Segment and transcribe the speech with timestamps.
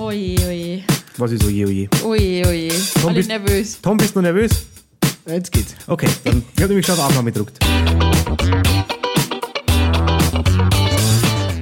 [0.00, 0.82] Oje, oje.
[1.18, 1.88] Was ist oje, oje?
[2.02, 2.72] Oje, oje.
[3.04, 3.78] Alle bist- nervös.
[3.82, 4.50] Tom, bist du nervös?
[5.26, 5.74] Jetzt geht's.
[5.86, 7.58] Okay, dann, ich habe nämlich schon auf Aufnahme gedruckt.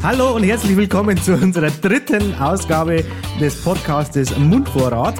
[0.04, 3.04] Hallo und herzlich willkommen zu unserer dritten Ausgabe
[3.40, 5.16] des Podcastes Mundvorrat.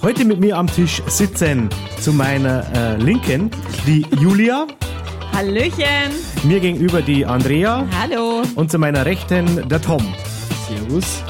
[0.00, 1.68] Heute mit mir am Tisch sitzen
[2.00, 3.50] zu meiner äh, Linken
[3.86, 4.66] die Julia,
[5.34, 6.10] Hallöchen.
[6.44, 8.42] mir gegenüber die Andrea Hallo.
[8.54, 10.14] und zu meiner Rechten der Tom.
[10.66, 11.22] Servus.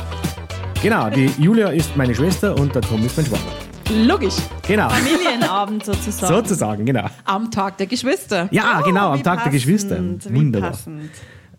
[0.83, 3.43] Genau, die Julia ist meine Schwester und der Tom ist mein Schwager.
[4.04, 4.35] Logisch.
[4.67, 6.35] Genau, Familienabend sozusagen.
[6.35, 7.07] sozusagen, genau.
[7.25, 8.49] Am Tag der Geschwister.
[8.50, 10.03] Ja, Oh, genau, am Tag der passend, Geschwister.
[10.29, 10.76] Wie Wunderbar.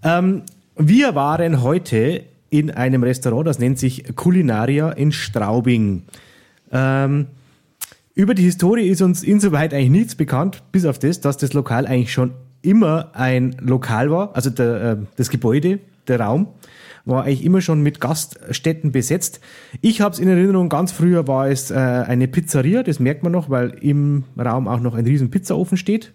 [0.04, 0.42] Ähm,
[0.76, 6.04] wir waren heute in einem Restaurant, das nennt sich Culinaria in Straubing.
[6.72, 7.28] Ähm,
[8.16, 11.88] über die Historie ist uns insoweit eigentlich nichts bekannt, bis auf das, dass das Lokal
[11.88, 12.32] eigentlich schon
[12.62, 16.48] immer ein Lokal war, also der, äh, das Gebäude, der Raum,
[17.06, 19.40] war eigentlich immer schon mit Gaststätten besetzt.
[19.82, 23.32] Ich habe es in Erinnerung, ganz früher war es äh, eine Pizzeria, das merkt man
[23.32, 26.14] noch, weil im Raum auch noch ein riesen Pizzaofen steht.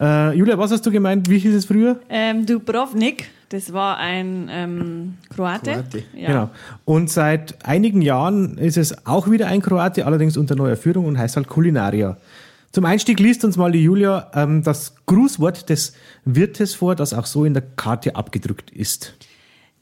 [0.00, 1.28] Äh, Julia, was hast du gemeint?
[1.28, 2.00] Wie hieß es früher?
[2.08, 5.72] Ähm, Dubrovnik, das war ein ähm, Kroate.
[5.72, 6.02] Kroate.
[6.16, 6.26] Ja.
[6.28, 6.50] Genau.
[6.84, 11.18] Und seit einigen Jahren ist es auch wieder ein Kroate, allerdings unter neuer Führung und
[11.18, 12.16] heißt halt Culinaria.
[12.72, 15.92] Zum Einstieg liest uns mal die Julia ähm, das Grußwort des
[16.24, 19.14] Wirtes vor, das auch so in der Karte abgedrückt ist.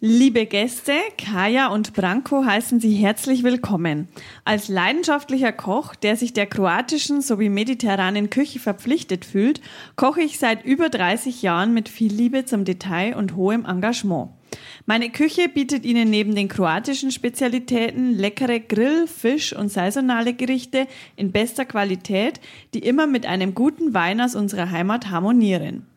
[0.00, 4.06] Liebe Gäste, Kaya und Branko heißen Sie herzlich willkommen.
[4.44, 9.60] Als leidenschaftlicher Koch, der sich der kroatischen sowie mediterranen Küche verpflichtet fühlt,
[9.96, 14.30] koche ich seit über 30 Jahren mit viel Liebe zum Detail und hohem Engagement.
[14.86, 21.32] Meine Küche bietet Ihnen neben den kroatischen Spezialitäten leckere Grill-, Fisch- und saisonale Gerichte in
[21.32, 22.38] bester Qualität,
[22.72, 25.88] die immer mit einem guten Wein aus unserer Heimat harmonieren.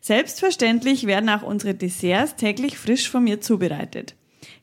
[0.00, 4.14] Selbstverständlich werden auch unsere Desserts täglich frisch von mir zubereitet.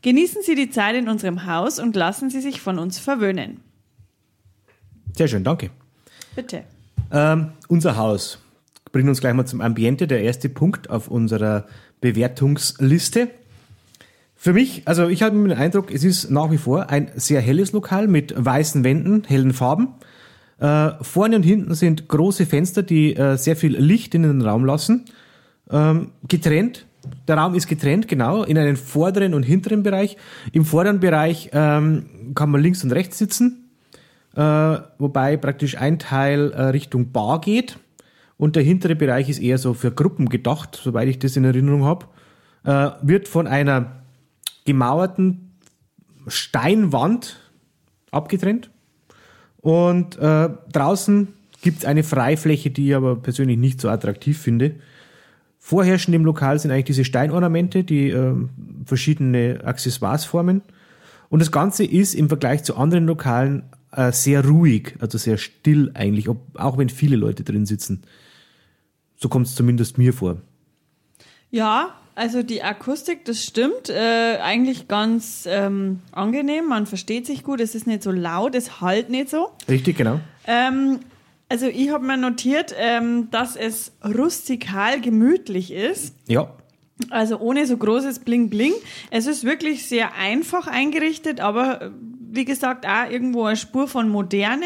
[0.02, 3.62] Genießen Sie die Zeit in unserem Haus und lassen Sie sich von uns verwöhnen.
[5.16, 5.70] Sehr schön, danke.
[6.36, 6.64] Bitte.
[7.12, 8.40] Ähm, unser Haus
[8.92, 11.66] bringt uns gleich mal zum Ambiente, der erste Punkt auf unserer
[12.02, 13.30] Bewertungsliste.
[14.36, 17.72] Für mich, also ich habe den Eindruck, es ist nach wie vor ein sehr helles
[17.72, 19.96] Lokal mit weißen Wänden, hellen Farben.
[20.60, 24.66] Äh, vorne und hinten sind große Fenster, die äh, sehr viel Licht in den Raum
[24.66, 25.06] lassen.
[25.72, 26.86] Ähm, getrennt.
[27.28, 30.18] Der Raum ist getrennt, genau, in einen vorderen und hinteren Bereich.
[30.52, 33.68] Im vorderen Bereich ähm, kann man links und rechts sitzen
[34.38, 37.80] äh, wobei praktisch ein Teil äh, Richtung Bar geht
[38.38, 41.86] und der hintere Bereich ist eher so für Gruppen gedacht, soweit ich das in Erinnerung
[41.86, 42.06] habe.
[42.64, 44.04] Äh, wird von einer
[44.64, 45.56] gemauerten
[46.28, 47.40] Steinwand
[48.12, 48.70] abgetrennt
[49.58, 51.30] und äh, draußen
[51.64, 54.76] gibt es eine Freifläche, die ich aber persönlich nicht so attraktiv finde.
[55.68, 58.34] Vorherrschend im Lokal sind eigentlich diese Steinornamente, die äh,
[58.86, 60.62] verschiedene Accessoires formen.
[61.28, 65.92] Und das Ganze ist im Vergleich zu anderen Lokalen äh, sehr ruhig, also sehr still
[65.94, 68.04] eigentlich, ob, auch wenn viele Leute drin sitzen.
[69.18, 70.38] So kommt es zumindest mir vor.
[71.52, 73.90] Ja, also die Akustik, das stimmt.
[73.90, 76.70] Äh, eigentlich ganz ähm, angenehm.
[76.70, 77.60] Man versteht sich gut.
[77.60, 79.50] Es ist nicht so laut, es halt nicht so.
[79.68, 80.22] Richtig, genau.
[80.46, 81.02] Ähm,
[81.50, 86.16] also ich habe mir notiert, ähm, dass es rustikal gemütlich ist.
[86.28, 86.50] Ja,
[87.10, 88.74] Also ohne so großes Bling Bling.
[89.12, 91.90] Es ist wirklich sehr einfach eingerichtet, aber äh,
[92.32, 94.66] wie gesagt auch irgendwo eine Spur von Moderne.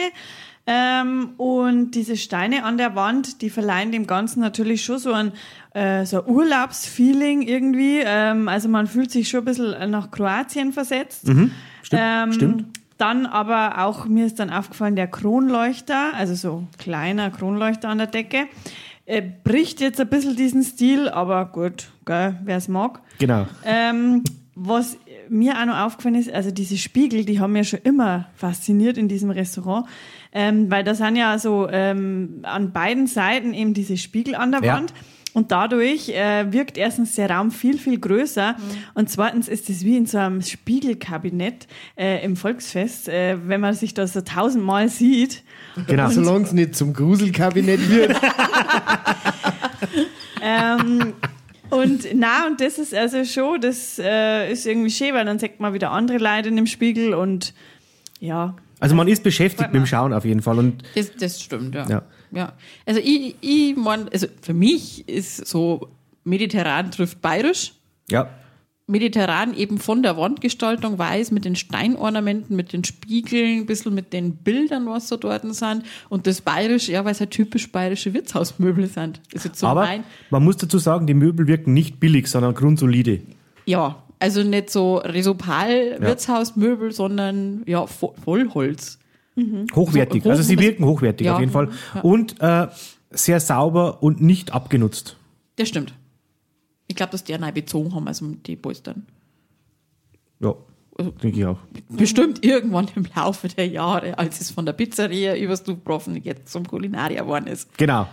[0.67, 5.33] Ähm, und diese Steine an der Wand, die verleihen dem Ganzen natürlich schon so ein,
[5.73, 8.01] äh, so ein Urlaubsfeeling irgendwie.
[8.03, 11.25] Ähm, also man fühlt sich schon ein bisschen nach Kroatien versetzt.
[11.81, 12.01] stimmt.
[12.01, 12.80] Ähm, stimmt.
[13.01, 18.05] Dann aber auch, mir ist dann aufgefallen, der Kronleuchter, also so kleiner Kronleuchter an der
[18.05, 18.45] Decke,
[19.07, 23.01] äh, bricht jetzt ein bisschen diesen Stil, aber gut, wer es mag.
[23.17, 23.47] Genau.
[23.65, 24.23] Ähm,
[24.53, 24.97] was
[25.29, 29.07] mir auch noch aufgefallen ist, also diese Spiegel, die haben mir schon immer fasziniert in
[29.07, 29.87] diesem Restaurant,
[30.31, 34.63] ähm, weil da sind ja so ähm, an beiden Seiten eben diese Spiegel an der
[34.63, 34.75] Ja.
[34.75, 34.93] Wand.
[35.33, 38.55] Und dadurch äh, wirkt erstens der Raum viel, viel größer.
[38.93, 43.73] Und zweitens ist es wie in so einem Spiegelkabinett äh, im Volksfest, äh, wenn man
[43.73, 45.43] sich da so tausendmal sieht.
[45.87, 46.09] Genau.
[46.09, 48.19] Solange es nicht zum Gruselkabinett wird.
[50.41, 51.13] ähm,
[51.69, 55.61] und na, und das ist also schon, das äh, ist irgendwie schön, weil dann sagt
[55.61, 57.53] man wieder andere Leute in dem Spiegel und
[58.19, 58.55] ja.
[58.81, 59.85] Also man ist beschäftigt mit dem.
[59.85, 60.59] Schauen auf jeden Fall.
[60.59, 61.87] Und Das, das stimmt, ja.
[61.87, 62.01] Ja.
[62.31, 62.53] Ja.
[62.85, 65.89] Also ich, ich mein, also für mich ist so
[66.23, 67.73] mediterran trifft bayerisch.
[68.09, 68.29] ja,
[68.87, 74.11] Mediterran eben von der Wandgestaltung weiß, mit den Steinornamenten, mit den Spiegeln, ein bisschen mit
[74.11, 75.83] den Bildern, was so dort sind.
[76.09, 79.21] Und das bayerisch, ja, weil es halt typisch bayerische Wirtshausmöbel sind.
[79.31, 82.53] Ist jetzt so aber mein, man muss dazu sagen, die Möbel wirken nicht billig, sondern
[82.53, 83.21] grundsolide.
[83.65, 88.13] ja, Also nicht so Resopal-Wirtshausmöbel, sondern ja, Vo-
[89.35, 89.75] Vollholz.
[89.75, 90.23] Hochwertig.
[90.23, 91.69] So, also sie wirken hochwertig Ja, auf jeden Fall.
[91.95, 92.01] ja.
[92.01, 92.67] Und äh,
[93.11, 95.17] sehr sauber und nicht abgenutzt.
[95.57, 95.93] Das stimmt.
[96.87, 99.05] Ich glaube, dass die neu bezogen haben, also die Polstern.
[100.39, 100.55] Ja,
[100.97, 101.59] Also- denke ich auch.
[101.89, 106.67] Bestimmt irgendwann im Laufe der Jahre, als es von der Pizzeria übers Dubrofen jetzt zum
[106.67, 107.77] Kulinarier geworden ist.
[107.77, 108.07] Genau.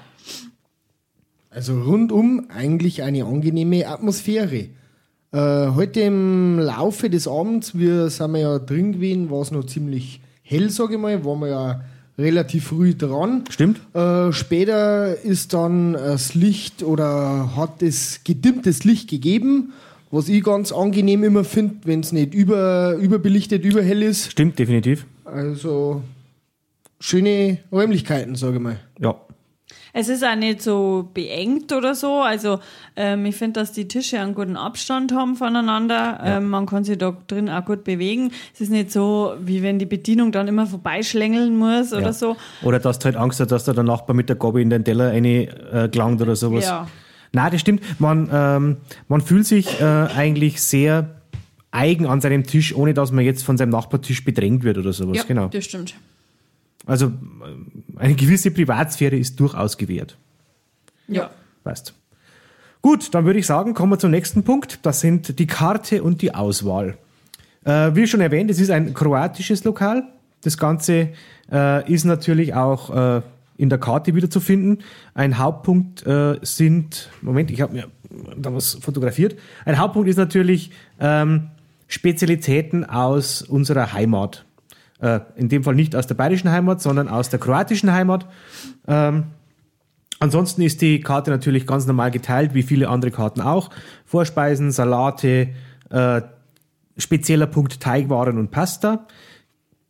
[1.50, 4.68] Also rundum eigentlich eine angenehme Atmosphäre.
[5.32, 10.20] Äh, heute im Laufe des Abends, wir sind ja drin gewesen, war es noch ziemlich
[10.48, 11.80] hell, sage ich mal, waren wir ja
[12.18, 13.44] relativ früh dran.
[13.50, 13.80] Stimmt?
[13.94, 19.72] Äh, später ist dann das Licht oder hat es gedimmtes Licht gegeben,
[20.10, 24.32] was ich ganz angenehm immer finde, wenn es nicht über, überbelichtet, überhell ist.
[24.32, 25.06] Stimmt, definitiv.
[25.24, 26.02] Also
[26.98, 28.80] schöne Räumlichkeiten, sage ich mal.
[28.98, 29.16] Ja.
[29.92, 32.20] Es ist auch nicht so beengt oder so.
[32.20, 32.60] Also
[32.96, 36.20] ähm, ich finde, dass die Tische einen guten Abstand haben voneinander.
[36.22, 38.32] Ähm, man kann sich da drin auch gut bewegen.
[38.54, 42.12] Es ist nicht so, wie wenn die Bedienung dann immer vorbeischlängeln muss oder ja.
[42.12, 42.36] so.
[42.62, 44.84] Oder dass du halt Angst hast, dass da der Nachbar mit der Gabel in den
[44.84, 46.64] Teller eine äh, oder sowas.
[46.64, 46.88] Ja.
[47.32, 48.00] Nein, das stimmt.
[48.00, 48.76] Man, ähm,
[49.08, 51.18] man fühlt sich äh, eigentlich sehr
[51.70, 55.18] eigen an seinem Tisch, ohne dass man jetzt von seinem Nachbartisch bedrängt wird oder sowas.
[55.18, 55.48] ja, genau.
[55.48, 55.94] das stimmt.
[56.86, 60.16] Also äh, eine gewisse Privatsphäre ist durchaus gewährt.
[61.06, 61.30] Ja.
[61.64, 61.94] Weißt.
[62.80, 64.80] Gut, dann würde ich sagen, kommen wir zum nächsten Punkt.
[64.82, 66.96] Das sind die Karte und die Auswahl.
[67.64, 70.04] Äh, wie schon erwähnt, es ist ein kroatisches Lokal.
[70.42, 71.10] Das Ganze
[71.50, 73.22] äh, ist natürlich auch äh,
[73.56, 74.78] in der Karte wieder zu finden.
[75.14, 77.88] Ein Hauptpunkt äh, sind, Moment, ich habe mir
[78.36, 79.36] da was fotografiert.
[79.64, 80.70] Ein Hauptpunkt ist natürlich
[81.00, 81.48] ähm,
[81.88, 84.44] Spezialitäten aus unserer Heimat.
[85.00, 88.26] Äh, in dem Fall nicht aus der bayerischen Heimat, sondern aus der kroatischen Heimat.
[88.86, 89.24] Ähm,
[90.20, 93.70] Ansonsten ist die Karte natürlich ganz normal geteilt, wie viele andere Karten auch.
[94.04, 95.50] Vorspeisen, Salate,
[95.90, 96.22] äh,
[96.96, 99.06] spezieller Punkt Teigwaren und Pasta.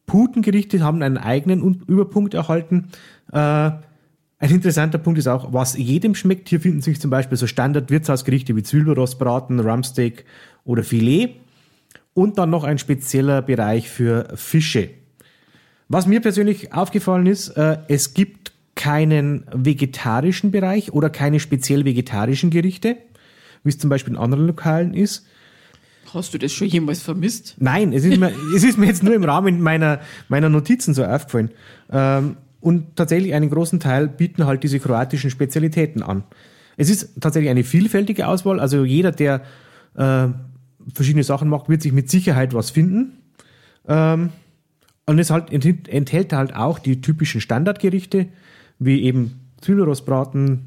[0.04, 2.88] Putengerichte haben einen eigenen Un- Überpunkt erhalten.
[3.32, 6.50] Äh, ein interessanter Punkt ist auch, was jedem schmeckt.
[6.50, 10.26] Hier finden sich zum Beispiel so Standard-Wirtshausgerichte wie Zwiebelrostbraten, Rumpsteak
[10.64, 11.36] oder Filet.
[12.12, 14.90] Und dann noch ein spezieller Bereich für Fische.
[15.88, 22.50] Was mir persönlich aufgefallen ist, äh, es gibt keinen vegetarischen Bereich oder keine speziell vegetarischen
[22.50, 22.96] Gerichte,
[23.64, 25.26] wie es zum Beispiel in anderen Lokalen ist.
[26.14, 27.56] Hast du das schon jemals vermisst?
[27.58, 31.04] Nein, es ist mir, es ist mir jetzt nur im Rahmen meiner, meiner Notizen so
[31.04, 31.50] aufgefallen.
[31.90, 36.24] Ähm, und tatsächlich einen großen Teil bieten halt diese kroatischen Spezialitäten an.
[36.76, 39.42] Es ist tatsächlich eine vielfältige Auswahl, also jeder, der
[39.96, 40.28] äh,
[40.94, 43.18] verschiedene Sachen macht, wird sich mit Sicherheit was finden.
[43.86, 44.30] Ähm,
[45.08, 48.26] und es halt enthält, halt auch die typischen Standardgerichte,
[48.78, 50.66] wie eben Zwiebelrostbraten,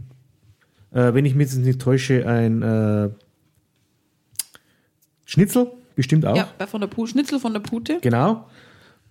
[0.90, 3.10] äh, wenn ich mich jetzt nicht täusche, ein äh,
[5.26, 6.36] Schnitzel, bestimmt auch.
[6.36, 8.00] Ja, bei von der Pu Schnitzel von der Pute.
[8.02, 8.48] Genau.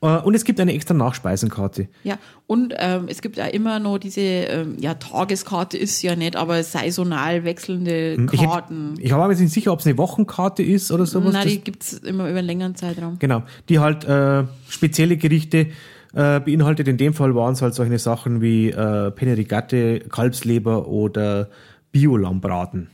[0.03, 1.89] Äh, Und es gibt eine extra Nachspeisenkarte.
[2.05, 6.37] Ja, und ähm, es gibt ja immer noch diese, ähm, ja, Tageskarte ist ja nicht,
[6.37, 8.95] aber saisonal wechselnde Hm, Ich, Karten.
[8.99, 11.33] ich war mir jetzt nicht sicher, ob es eine Wochenkarte ist oder sowas.
[11.35, 13.19] Nein, die gibt's immer über einen längeren Zeitraum.
[13.19, 15.67] Genau, die halt äh, spezielle Gerichte
[16.15, 16.89] äh, beinhaltet.
[16.89, 21.51] In dem Fall waren es halt solche Sachen wie äh, Penne Rigate, Kalbsleber oder
[21.93, 22.89] Biolambraten,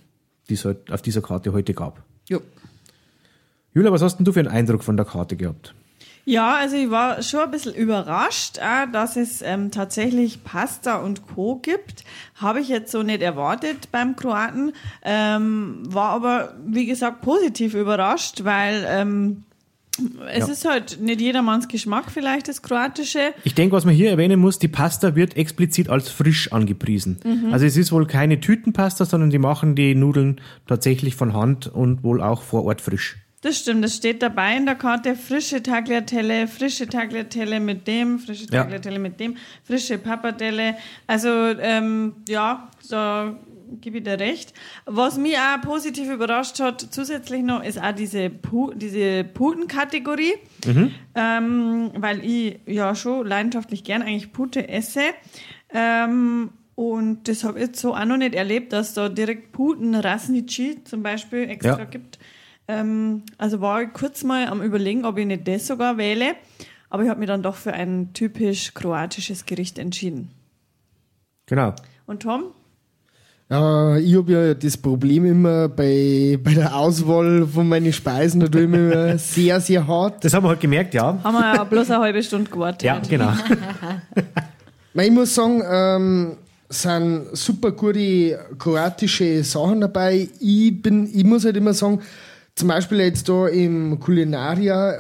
[0.49, 2.03] die es halt auf dieser Karte heute gab.
[2.29, 2.41] Jo.
[3.75, 5.75] Julia, was hast denn du für einen Eindruck von der Karte gehabt?
[6.29, 11.25] Ja, also ich war schon ein bisschen überrascht, äh, dass es ähm, tatsächlich Pasta und
[11.29, 11.61] Co.
[11.63, 12.03] gibt.
[12.35, 14.73] Habe ich jetzt so nicht erwartet beim Kroaten.
[15.05, 19.45] Ähm, war aber, wie gesagt, positiv überrascht, weil ähm,
[20.29, 20.53] es Ja.
[20.53, 23.33] ist halt nicht jedermanns Geschmack vielleicht, das Kroatische.
[23.45, 27.19] Ich denke, was man hier erwähnen muss, die Pasta wird explizit als frisch angepriesen.
[27.25, 27.53] Mhm.
[27.53, 32.03] Also es ist wohl keine Tütenpasta, sondern die machen die Nudeln tatsächlich von Hand und
[32.03, 33.17] wohl auch vor Ort frisch.
[33.43, 35.15] Das stimmt, das steht dabei in der Karte.
[35.15, 38.63] Frische Tagliatelle, frische Tagliatelle mit dem, frische Ja.
[38.63, 40.77] Tagliatelle mit dem, frische Pappardelle.
[41.07, 43.37] Also, ähm, ja, da
[43.81, 44.53] gebe ich dir recht.
[44.87, 50.33] Was mich auch positiv überrascht hat, zusätzlich noch, ist auch diese, Pu diese Putenkategorie.
[51.15, 55.01] Ähm, weil ich ja schon leidenschaftlich gern eigentlich Pute esse.
[55.73, 59.95] Ähm, und das habe ich jetzt so auch noch nicht erlebt, dass da direkt Puten
[59.95, 61.85] Rasnici zum Beispiel extra Ja.
[61.85, 62.19] gibt.
[62.69, 66.35] Ähm, also war ich kurz mal am überlegen, ob ich nicht das sogar wähle.
[66.91, 70.31] Aber ich habe mich dann doch für ein typisch kroatisches Gericht entschieden.
[71.47, 71.75] Genau.
[72.07, 72.45] Und Tom?
[73.49, 78.49] Ja, ich habe ja das Problem immer bei, bei der Auswahl von meinen Speisen, da
[78.49, 80.25] tue ich mir immer sehr, sehr hart.
[80.25, 81.17] Das haben wir halt gemerkt, ja.
[81.23, 82.83] Haben wir ja bloß eine halbe Stunde gewartet.
[82.83, 83.33] Ja, genau.
[84.99, 86.37] Ich muss sagen, ähm,
[86.71, 90.27] sind super gute kroatische Sachen dabei.
[90.41, 92.01] Ich bin, ich muss halt immer sagen,
[92.57, 94.95] zum Beispiel jetzt da im Kulinaria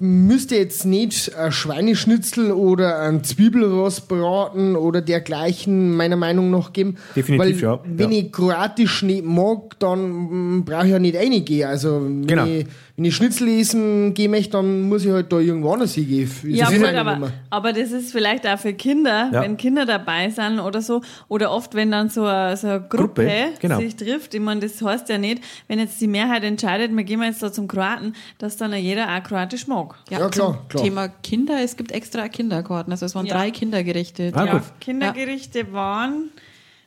[0.00, 6.96] müsste jetzt nicht ein Schweineschnitzel oder ein Zwiebelrost braten oder dergleichen meiner Meinung nach geben.
[7.14, 7.80] Definitiv, Weil, ja.
[7.84, 8.18] Wenn Ja.
[8.18, 11.68] ich kroatisch nicht mag, dann brauche ich ja nicht reingehen.
[11.68, 12.46] Also wenn, Genau.
[12.46, 16.30] ich, wenn ich Schnitzel essen gehen möchte, dann muss ich halt da irgendwo anders hingehen.
[16.44, 19.42] Ja, das gut, aber, aber das ist vielleicht auch für Kinder, Ja.
[19.42, 21.00] wenn Kinder dabei sind oder so.
[21.28, 23.78] Oder oft, wenn dann so eine, so eine Gruppe, Gruppe, genau.
[23.78, 24.34] sich trifft.
[24.34, 27.50] Ich meine, das heißt ja nicht, wenn jetzt die Mehrheit entscheidet, wir gehen jetzt da
[27.50, 29.94] zum Kroaten, dass dann jeder auch kroatisch mag.
[30.10, 30.84] Ja, klar, zum klar.
[30.84, 32.92] Thema Kinder, es gibt extra Kinderkarten.
[32.92, 33.36] Also es waren Ja.
[33.36, 34.32] drei Kindergerichte.
[34.34, 34.62] Ah, ja.
[34.80, 36.30] Kindergerichte waren,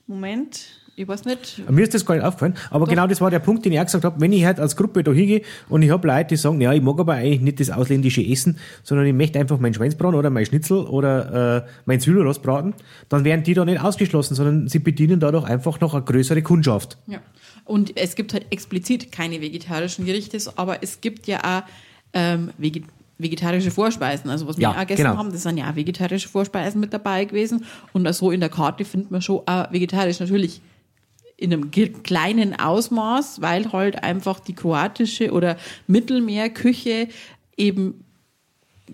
[0.05, 1.69] Moment, Ich weiß nicht.
[1.69, 2.53] Mir ist das gar nicht aufgefallen.
[2.69, 4.21] Aber genau das war der Punkt, den ich auch gesagt habe.
[4.21, 6.81] Wenn ich halt als Gruppe da hingehe und ich habe Leute, die sagen, ja, ich
[6.81, 10.45] mag aber eigentlich nicht das ausländische Essen, sondern ich möchte einfach meinen Schweinsbraten oder mein
[10.45, 12.73] Schnitzel oder äh, mein Zwiebelrost braten,
[13.09, 16.97] dann werden die da nicht ausgeschlossen, sondern sie bedienen dadurch einfach noch eine größere Kundschaft.
[17.07, 17.19] Ja.
[17.65, 21.69] Und es gibt halt explizit keine vegetarischen Gerichte, aber es gibt ja auch
[22.13, 22.85] ähm, Veget
[23.17, 24.29] vegetarische Vorspeisen.
[24.29, 25.17] Also was wir Ja, auch gegessen genau.
[25.17, 27.63] haben, das sind ja auch vegetarische Vorspeisen mit dabei gewesen.
[27.93, 30.61] Und so in der Karte findet man schon auch vegetarisch natürlich
[31.37, 37.07] in einem kleinen Ausmaß, weil halt einfach die kroatische oder Mittelmeerküche
[37.57, 38.03] eben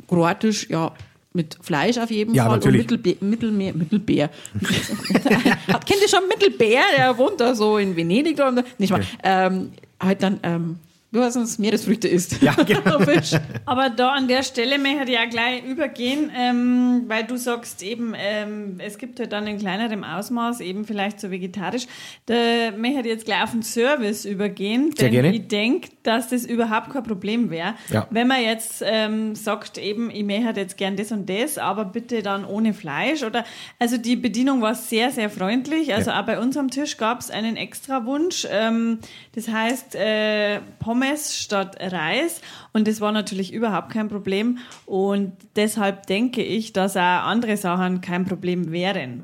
[0.07, 0.91] kroatisch, ja,
[1.33, 2.81] mit Fleisch auf jeden Ja, Fall natürlich.
[2.91, 4.29] und Mittelbe Mittelmeer, Mittelbär.
[4.59, 6.81] Kennt ihr schon Mittelbär?
[6.97, 8.37] Der wohnt da so in Venedig.
[8.77, 9.01] Nicht mal.
[9.23, 10.75] Ähm, halt dann, ähm,
[11.11, 12.41] du hast uns Meeresfrüchte isst.
[12.41, 12.97] Ja, genau.
[13.65, 18.13] Aber da an der Stelle möchte ich ja gleich übergehen, ähm, weil du sagst eben,
[18.17, 21.87] ähm, es gibt halt dann in kleinerem Ausmaß eben vielleicht so vegetarisch.
[22.27, 22.35] Da
[22.77, 25.35] möchte ich jetzt gleich auf den Service übergehen, Sehr denn gerne.
[25.35, 27.75] ich denke, dass das überhaupt kein Problem wäre.
[27.89, 28.07] Ja.
[28.09, 32.21] Wenn man jetzt ähm, sagt eben, ich möchte jetzt gern das und das, aber bitte
[32.23, 33.43] dann ohne Fleisch oder,
[33.79, 35.93] also die Bedienung war sehr, sehr freundlich.
[35.93, 36.21] Also Ja.
[36.21, 38.47] auch bei uns am Tisch gab es einen extra Wunsch.
[38.49, 38.99] Ähm,
[39.35, 41.00] das heißt äh, Pommes
[41.35, 42.41] statt Reis.
[42.73, 44.59] Und das war natürlich überhaupt kein Problem.
[44.85, 49.23] Und deshalb denke ich, dass auch andere Sachen kein Problem wären.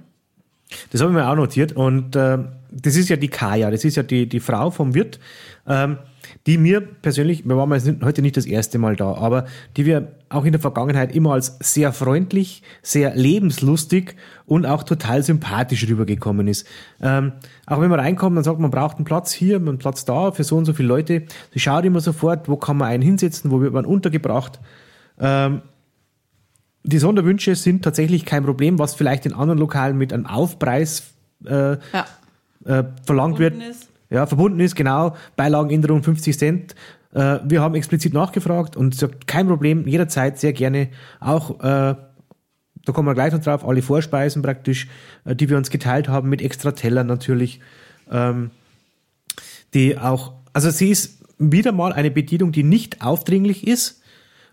[0.92, 1.74] Das habe ich mir auch notiert.
[1.74, 2.40] Und äh,
[2.72, 5.20] das ist ja die Kaya, das ist ja die, die Frau vom Wirt,
[5.68, 5.98] ähm,
[6.48, 10.46] die mir persönlich, wir waren heute nicht das erste Mal da, aber die wir auch
[10.46, 16.66] in der Vergangenheit immer als sehr freundlich, sehr lebenslustig und auch total sympathisch rübergekommen ist.
[17.02, 17.34] Ähm,
[17.66, 20.32] auch wenn man reinkommt, dann sagt man, man braucht einen Platz hier, einen Platz da
[20.32, 21.24] für so und so viele Leute.
[21.54, 24.60] Sie schaut immer sofort, wo kann man einen hinsetzen, wo wird man untergebracht.
[25.20, 25.62] Ähm,
[26.84, 31.12] die Sonderwünsche sind tatsächlich kein Problem, was vielleicht in anderen Lokalen mit einem Aufpreis
[31.46, 31.78] äh, Ja.
[32.66, 33.56] äh, verlangt wird.
[33.56, 33.87] Verbunden ist.
[34.10, 35.16] Ja, verbunden ist, genau.
[35.36, 36.76] Beilagenänderung 50 Cent.
[37.14, 41.96] Äh, wir haben explizit nachgefragt und sagt, kein Problem, jederzeit sehr gerne auch, äh,
[42.88, 44.88] da kommen wir gleich noch drauf, alle Vorspeisen praktisch,
[45.26, 47.60] äh, die wir uns geteilt haben, mit extra Tellern natürlich.
[48.10, 48.52] Ähm,
[49.74, 54.02] die auch, also sie ist wieder mal eine Bedienung, die nicht aufdringlich ist,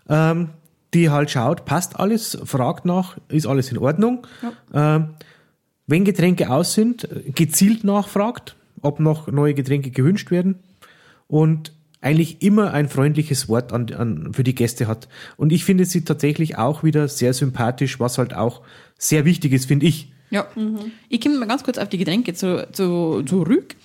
[0.09, 0.49] ähm,
[0.93, 4.27] die halt schaut, passt alles, fragt nach, ist alles in Ordnung.
[4.73, 5.15] Ähm,
[5.87, 8.55] wenn Getränke aus sind, gezielt nachfragt,
[8.85, 10.59] ob noch neue Getränke gewünscht werden
[11.27, 15.07] und eigentlich immer ein freundliches Wort an, an, für die Gäste hat.
[15.37, 18.61] Und ich finde sie tatsächlich auch wieder sehr sympathisch, was halt auch
[18.97, 20.11] sehr wichtig ist, finde ich.
[20.29, 20.47] Ja.
[21.09, 23.75] Ich komme mal ganz kurz auf die Getränke zu, zu, zurück.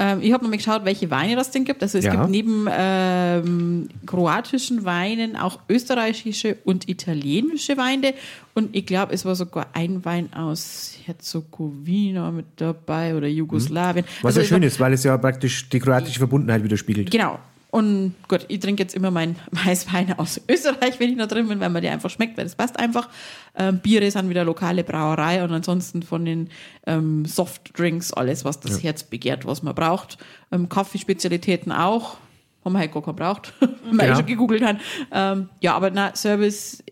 [0.00, 1.82] Ähm, ich habe nochmal geschaut, welche Weine das denn gibt.
[1.82, 2.12] Also es Ja.
[2.14, 8.14] gibt neben ähm, kroatischen Weinen auch österreichische und italienische Weine.
[8.54, 14.04] Und ich glaube, es war sogar ein Wein aus Herzegowina mit dabei oder Jugoslawien.
[14.22, 17.10] Was Also ja schön ist, weil es ja praktisch die kroatische Verbundenheit widerspiegelt.
[17.10, 17.38] Genau.
[17.70, 21.60] Und gut, ich trinke jetzt immer meinen Weißwein aus Österreich, wenn ich noch drin bin,
[21.60, 23.08] weil mir der einfach schmeckt, weil das passt einfach.
[23.54, 26.48] Ähm, Biere sind wieder lokale Brauerei und ansonsten von den
[26.86, 30.16] ähm, Softdrinks alles, was das Herz begehrt, was man braucht.
[30.50, 32.16] Ähm, Kaffeespezialitäten auch.
[32.64, 34.02] Haben wir halt gar keinen braucht, weil Genau.
[34.04, 34.78] eh schon gegoogelt haben.
[35.12, 36.82] Ähm, ja, aber na, Service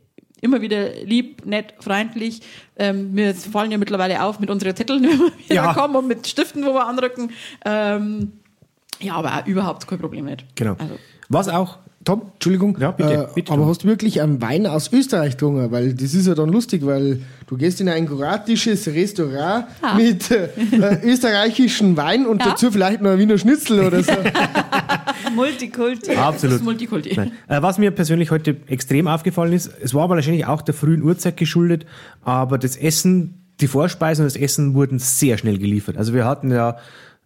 [0.42, 2.40] immer wieder lieb, nett, freundlich.
[2.76, 5.72] Ähm, wir fallen ja mittlerweile auf mit unseren Zetteln, wenn wir wieder Ja.
[5.74, 7.30] kommen und mit Stiften, wo wir anrücken.
[7.64, 8.32] Ähm,
[9.00, 10.44] ja, aber auch überhaupt kein Problem nicht.
[10.54, 10.76] Genau.
[10.78, 10.94] Also,
[11.28, 12.22] Was auch, Tom?
[12.34, 13.70] Entschuldigung, Ja, bitte, äh, bitte, aber Tom.
[13.70, 15.72] hast du wirklich einen Wein aus Österreich getrunken?
[15.72, 19.94] Weil das ist ja dann lustig, weil du gehst in ein kroatisches Restaurant Ah.
[19.96, 22.50] mit äh, äh, österreichischen Wein und Ja.
[22.50, 24.12] dazu vielleicht noch ein Wiener Schnitzel oder so.
[25.34, 26.14] Multikulti.
[26.14, 26.62] Absolut.
[26.62, 27.10] Multikulti.
[27.10, 31.02] Äh, was mir persönlich heute extrem aufgefallen ist, es war aber wahrscheinlich auch der frühen
[31.02, 31.86] Uhrzeit geschuldet,
[32.22, 35.96] aber das Essen, die Vorspeisen und das Essen wurden sehr schnell geliefert.
[35.96, 36.76] Also wir hatten ja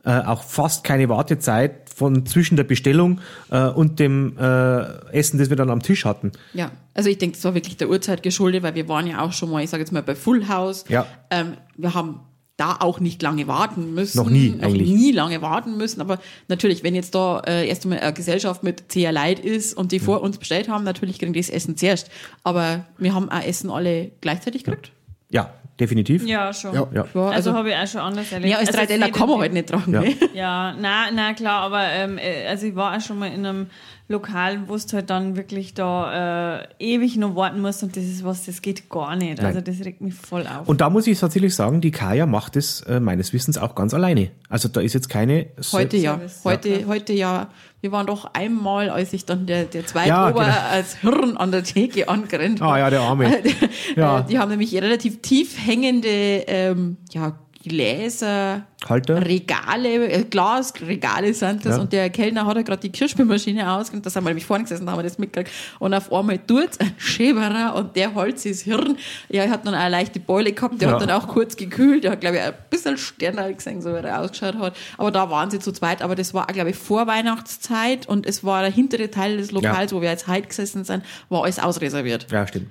[0.04, 5.50] äh, auch fast keine Wartezeit von zwischen der Bestellung äh, und dem äh, Essen, das
[5.50, 6.33] wir dann am Tisch hatten.
[6.54, 9.33] Ja, also ich denke, das war wirklich der Uhrzeit geschuldet, weil wir waren ja auch
[9.33, 10.85] schon mal, ich sage jetzt mal bei Full House.
[10.88, 11.07] Ja.
[11.30, 12.21] Ähm, wir haben
[12.61, 14.19] da auch nicht lange warten müssen.
[14.19, 14.88] Noch nie, Noch eigentlich.
[14.88, 16.02] nie lange warten müssen.
[16.02, 19.92] Aber natürlich, wenn jetzt da äh, erst einmal eine Gesellschaft mit sehr Leid ist und
[19.92, 22.11] die vor uns bestellt haben, natürlich kriegen die das Essen zuerst.
[22.45, 24.92] Aber wir haben auch Essen alle gleichzeitig gekriegt.
[25.30, 26.26] Ja, definitiv.
[26.26, 26.75] Ja, schon.
[26.75, 26.87] Ja.
[26.92, 27.04] Ja.
[27.14, 28.49] Ja, Also, also, habe ich auch schon anders erlebt.
[28.49, 29.92] mehr als also drei Teller nicht kann man halt nicht tragen.
[29.92, 30.00] Ja.
[30.00, 30.14] ne?
[30.34, 33.66] Ja, na, na klar, aber ähm, äh, also ich war auch schon mal in einem
[34.10, 38.24] Lokal, wo du halt dann wirklich da äh, ewig noch warten musst und das ist
[38.24, 39.38] was, das geht gar nicht.
[39.38, 39.64] Also Nein.
[39.64, 40.68] das regt mich voll auf.
[40.68, 43.94] Und da muss ich tatsächlich sagen, die Kaya macht es äh, meines Wissens auch ganz
[43.94, 44.32] alleine.
[44.48, 46.14] Also da ist jetzt keine Heute ja.
[46.14, 46.40] Service.
[46.42, 47.50] Heute, heute ja.
[47.82, 50.56] Wir waren doch einmal, als ich dann der, der zweite Ja, Ober genau.
[50.70, 53.30] als Hirn an der Theke angerannt Ah ja, der Arme.
[53.96, 54.18] Ja.
[54.20, 59.24] Äh, Die haben nämlich relativ tief hängende ähm, ja, Gläser, Halter.
[59.26, 61.82] Regale, äh, Glasregale sind das Ja.
[61.82, 64.86] und der Kellner hat ja gerade die Kirschspielmaschine ausgehend, da sind wir nämlich vorne gesessen,
[64.86, 68.62] da haben wir das mitgekriegt und auf einmal tut's ein Schäberer und der Holz ist
[68.62, 68.96] Hirn,
[69.28, 70.94] ja, er hat dann auch eine leichte Beule gehabt, der Ja.
[70.94, 73.96] hat dann auch kurz gekühlt, der hat glaube ich ein bisschen Sterne gesehen, so wie
[73.98, 77.06] er ausgeschaut hat, aber da waren sie zu zweit, aber das war glaube ich vor
[77.06, 81.04] Weihnachtszeit und es war der hintere Teil des Lokals, wo wir jetzt heute gesessen sind,
[81.28, 82.26] war alles ausreserviert.
[82.32, 82.70] Ja, stimmt.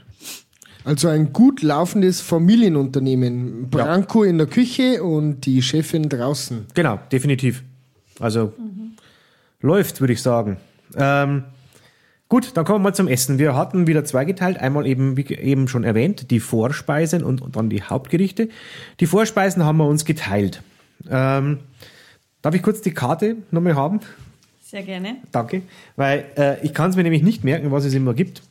[0.86, 3.70] Also ein gut laufendes Familienunternehmen.
[3.70, 6.68] Branko in der Küche und die Chefin draußen.
[6.74, 7.64] Genau, definitiv.
[8.20, 8.54] Also
[9.62, 10.58] läuft, würde ich sagen.
[10.96, 11.44] Ähm,
[12.30, 13.40] gut, dann kommen wir mal zum Essen.
[13.40, 14.58] Wir hatten wieder zweigeteilt.
[14.58, 18.50] Einmal eben, wie eben schon erwähnt, die Vorspeisen und, und dann die Hauptgerichte.
[19.00, 20.62] Die Vorspeisen haben wir uns geteilt.
[21.10, 21.60] Ähm,
[22.42, 24.00] darf ich kurz die Karte nochmal haben?
[24.64, 25.18] Sehr gerne.
[25.32, 25.64] Danke.
[25.96, 28.44] Weil äh, ich kann es mir nämlich nicht merken, was es immer gibt.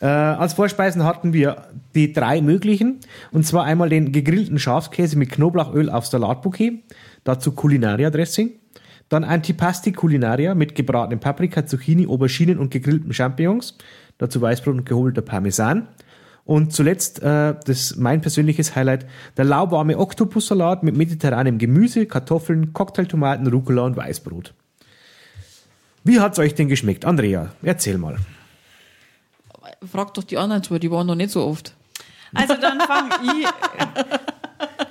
[0.00, 3.00] Äh, als Vorspeisen hatten wir die drei möglichen.
[3.32, 6.84] Und zwar einmal den gegrillten Schafskäse mit Knoblauchöl auf Salatbouquet.
[7.24, 8.52] Dazu Culinaria Dressing.
[9.08, 13.76] Dann Antipasti Culinaria mit gebratenem Paprika, Zucchini, Auberginen und gegrillten Champignons.
[14.18, 15.88] Dazu Weißbrot und gehobelter Parmesan.
[16.44, 23.46] Und zuletzt, äh, das mein persönliches Highlight, der lauwarme Oktopussalat mit mediterranem Gemüse, Kartoffeln, Cocktailtomaten,
[23.48, 24.54] Rucola und Weißbrot.
[26.04, 27.04] Wie hat's euch denn geschmeckt?
[27.04, 28.16] Andrea, erzähl mal.
[29.90, 31.74] Frag doch die anderen zwei, die waren noch nicht so oft.
[32.34, 33.46] Also dann fange ich.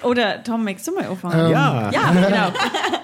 [0.03, 1.51] Oder Tom, magst du mal anfangen?
[1.51, 1.91] ja.
[1.91, 2.51] Ja, genau.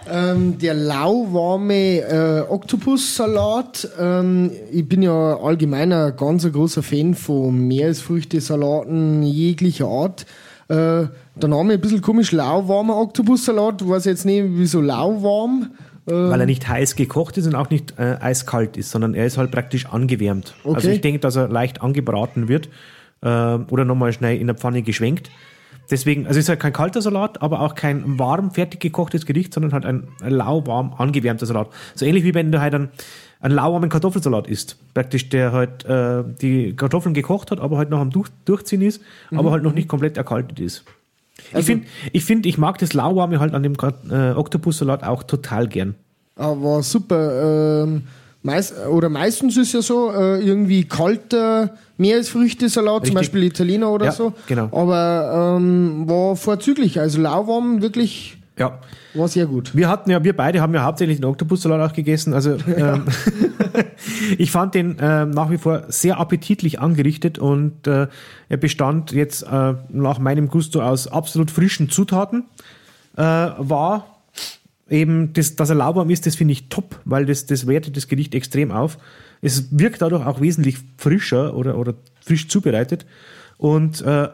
[0.10, 3.89] Ähm, der lauwarme äh, Oktopussalat.
[4.00, 10.26] Ähm, ich bin ja allgemein ein ganz großer Fan von Meeresfrüchte-Salaten jeglicher Art.
[10.69, 13.82] Äh, der Name ein bisschen komisch, lauwarmer Oktopussalat.
[13.82, 15.72] Ich weiß jetzt nicht, wieso lauwarm.
[16.06, 19.38] Weil er nicht heiß gekocht ist und auch nicht äh, eiskalt ist, sondern er ist
[19.38, 20.54] halt praktisch angewärmt.
[20.63, 20.76] Okay.
[20.76, 22.68] Also ich denke, dass er leicht angebraten wird
[23.22, 25.30] äh, oder nochmal schnell in der Pfanne geschwenkt.
[25.89, 29.54] Deswegen, also es ist halt kein kalter Salat, aber auch kein warm fertig gekochtes Gericht,
[29.54, 31.70] sondern halt ein, lauwarm angewärmter Salat.
[31.96, 32.89] So ähnlich wie wenn du halt einen,
[33.42, 34.78] einen lauwarmen Kartoffelsalat isst.
[34.94, 39.02] Praktisch, der halt äh, die Kartoffeln gekocht hat, aber halt noch am Durch, Durchziehen ist,
[39.32, 40.86] aber halt noch nicht komplett erkaltet ist.
[41.56, 43.74] Ich finde, ich, find, ich mag das Lauwarme halt an dem
[44.10, 45.96] äh, Oktopussalat auch total gern.
[46.36, 47.84] Aber super.
[47.84, 48.04] Ähm,
[48.41, 53.15] meist, oder meistens ist ja so äh, irgendwie kalter Meeresfrüchtesalat, zum Richtig.
[53.15, 54.34] Beispiel Italiener oder Ja, so.
[54.48, 54.69] genau.
[54.72, 57.00] Aber ähm, war vorzüglich.
[57.00, 58.80] Also lauwarm wirklich Ja.
[59.16, 59.76] war sehr gut.
[59.76, 62.34] Wir hatten ja, wir beide haben ja hauptsächlich den Oktopussalat auch gegessen.
[62.34, 63.06] Also ähm,
[64.38, 68.08] ich fand den ähm, nach wie vor sehr appetitlich angerichtet und äh,
[68.50, 72.46] er bestand jetzt äh, nach meinem Gusto aus absolut frischen Zutaten.
[73.18, 74.06] Äh, war
[74.89, 78.08] eben, das, dass er lauwarm ist, das finde ich top, weil das, das wertet das
[78.08, 78.98] Gericht extrem auf.
[79.42, 83.06] Es wirkt dadurch auch wesentlich frischer oder, oder frisch zubereitet.
[83.58, 84.30] Und äh,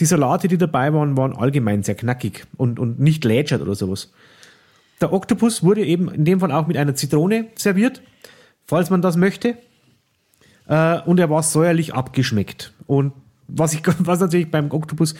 [0.00, 4.12] die Salate, die dabei waren, waren allgemein sehr knackig und, und nicht lätschert oder sowas.
[5.00, 8.02] Der Oktopus wurde eben in dem Fall auch mit einer Zitrone serviert,
[8.66, 9.56] falls man das möchte.
[10.68, 12.72] Äh, und er war säuerlich abgeschmeckt.
[12.86, 13.12] Und
[13.48, 15.14] was, ich, was natürlich beim Oktopus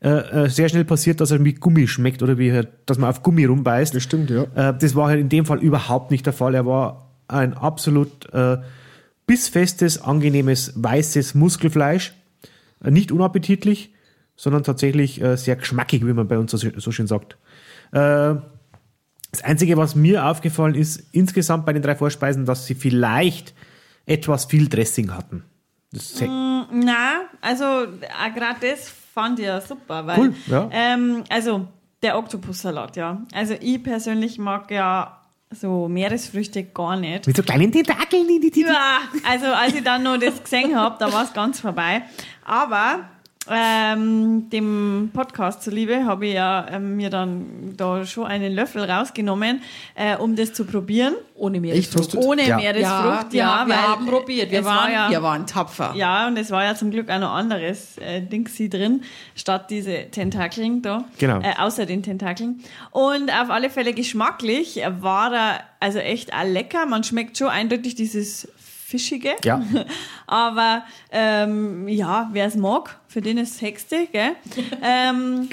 [0.00, 3.22] äh, äh, sehr schnell passiert, dass er wie Gummi schmeckt oder wie dass man auf
[3.22, 3.94] Gummi rumbeißt.
[3.94, 4.44] Das stimmt, ja.
[4.54, 6.54] Äh, das war halt in dem Fall überhaupt nicht der Fall.
[6.54, 8.58] Er war ein absolut äh,
[9.26, 12.14] bissfestes, angenehmes, weißes Muskelfleisch.
[12.82, 13.92] Äh, nicht unappetitlich,
[14.36, 17.36] sondern tatsächlich äh, sehr geschmackig, wie man bei uns so, so schön sagt.
[17.92, 18.34] Äh,
[19.32, 23.54] das Einzige, was mir aufgefallen ist, insgesamt bei den drei Vorspeisen, dass sie vielleicht
[24.06, 25.44] etwas viel Dressing hatten.
[25.92, 26.22] Das
[26.72, 27.64] Na, also
[28.34, 30.68] gerade das fand ich ja super, weil Cool, ja.
[30.72, 31.66] ähm, also
[32.02, 33.22] der Oktopussalat, ja.
[33.32, 37.26] Also ich persönlich mag ja so Meeresfrüchte gar nicht.
[37.26, 38.26] mit so kleinen Tentakeln.
[38.28, 38.62] Die, die, die.
[38.62, 42.02] Ja, also als ich dann noch das gesehen habe, da war es ganz vorbei.
[42.44, 43.08] Aber
[43.50, 49.62] ähm, dem Podcast zuliebe habe ich ja ähm, mir dann da schon einen Löffel rausgenommen,
[49.94, 51.14] äh, um das zu probieren.
[51.34, 51.60] Ohne?
[51.60, 52.14] Meeresfrucht.
[52.14, 52.56] Du- Ohne Ja.
[52.56, 54.50] Meeresfrucht, ja, ja, wir weil haben probiert.
[54.50, 55.92] Wir waren, war ja, wir waren tapfer.
[55.94, 59.02] Ja, und es war ja zum Glück auch noch anderes äh, Dingsy drin,
[59.34, 61.04] statt diese Tentakeln da.
[61.18, 61.40] Genau.
[61.40, 62.60] Äh, außer den Tentakeln.
[62.90, 66.86] Und auf alle Fälle geschmacklich war er also echt auch lecker.
[66.86, 68.48] Man schmeckt schon eindeutig dieses
[68.86, 69.34] Fischige.
[69.42, 69.60] Ja.
[70.28, 74.36] Aber ähm, ja, wer es mag, für den ist es Hexte, gell?
[74.82, 75.48] ähm,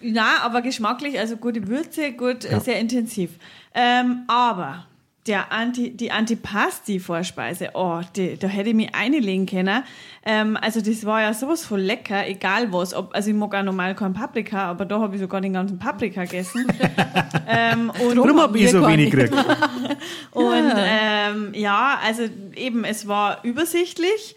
[0.00, 3.30] na, aber geschmacklich, also gute Würze, gut, äh, sehr intensiv.
[3.72, 4.86] Ähm, aber
[5.26, 9.84] der Anti, die Antipasti-Vorspeise, oh, die, da hätte ich mich einlegen können.
[10.24, 12.92] Ähm, also das war ja sowas von lecker, egal was.
[12.92, 15.78] Ob, also ich mag auch normal kein Paprika, aber da habe ich sogar den ganzen
[15.78, 16.66] Paprika gegessen.
[17.48, 19.32] ähm, und Warum habe ich so wenig gekriegt?
[20.32, 22.24] und ähm, ja, also
[22.56, 24.34] eben, es war übersichtlich,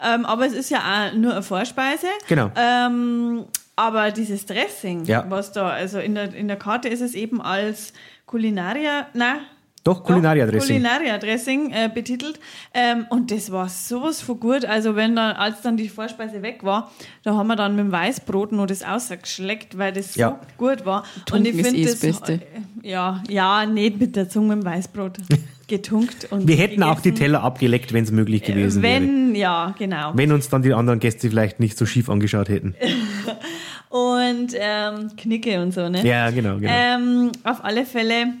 [0.00, 2.06] ähm, aber es ist ja auch nur eine Vorspeise.
[2.28, 2.52] Genau.
[2.54, 5.24] Ähm, aber dieses Dressing, Ja.
[5.28, 7.92] was da, also in der, in der Karte ist es eben als
[8.26, 9.40] Kulinaria, na,
[9.82, 10.76] Doch, Kulinaria-Dressing.
[10.82, 12.38] Kulinaria-Dressing äh, betitelt.
[12.74, 14.64] Ähm, und das war sowas von gut.
[14.66, 16.90] Also wenn dann, als dann die Vorspeise weg war,
[17.22, 20.38] da haben wir dann mit dem Weißbrot noch das ausgeschleckt, weil das Ja.
[20.40, 21.04] so gut war.
[21.24, 22.40] Tunken ist eh das das, Beste.
[22.82, 25.18] ja, ja, nicht mit der Zunge mit dem Weißbrot
[25.66, 26.28] getunkt.
[26.30, 27.24] Und Wir hätten auch die gegessen.
[27.24, 29.00] Teller abgeleckt, wenn es möglich gewesen wäre.
[29.00, 30.12] Wenn, ja, genau.
[30.14, 32.74] Wenn uns dann die anderen Gäste vielleicht nicht so schief angeschaut hätten.
[33.88, 36.06] Und ähm, Knicke und so, ne?
[36.06, 36.72] Ja, genau, genau.
[36.72, 38.34] Ähm, auf alle Fälle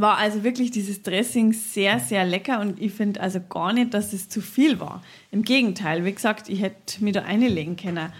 [0.00, 4.12] war also wirklich dieses Dressing sehr, sehr lecker und ich finde also gar nicht, dass
[4.12, 5.02] es zu viel war.
[5.30, 8.12] Im Gegenteil, wie gesagt, ich hätte mir da einlegen können.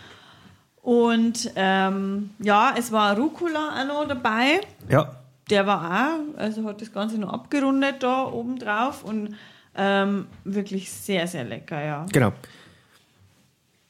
[0.82, 4.60] Und ähm, ja, es war Rucola auch noch dabei.
[4.88, 5.16] Ja,
[5.48, 9.34] Der war auch, also hat das Ganze noch abgerundet da oben drauf und
[9.76, 12.06] ähm, wirklich sehr, sehr lecker, ja.
[12.12, 12.32] genau.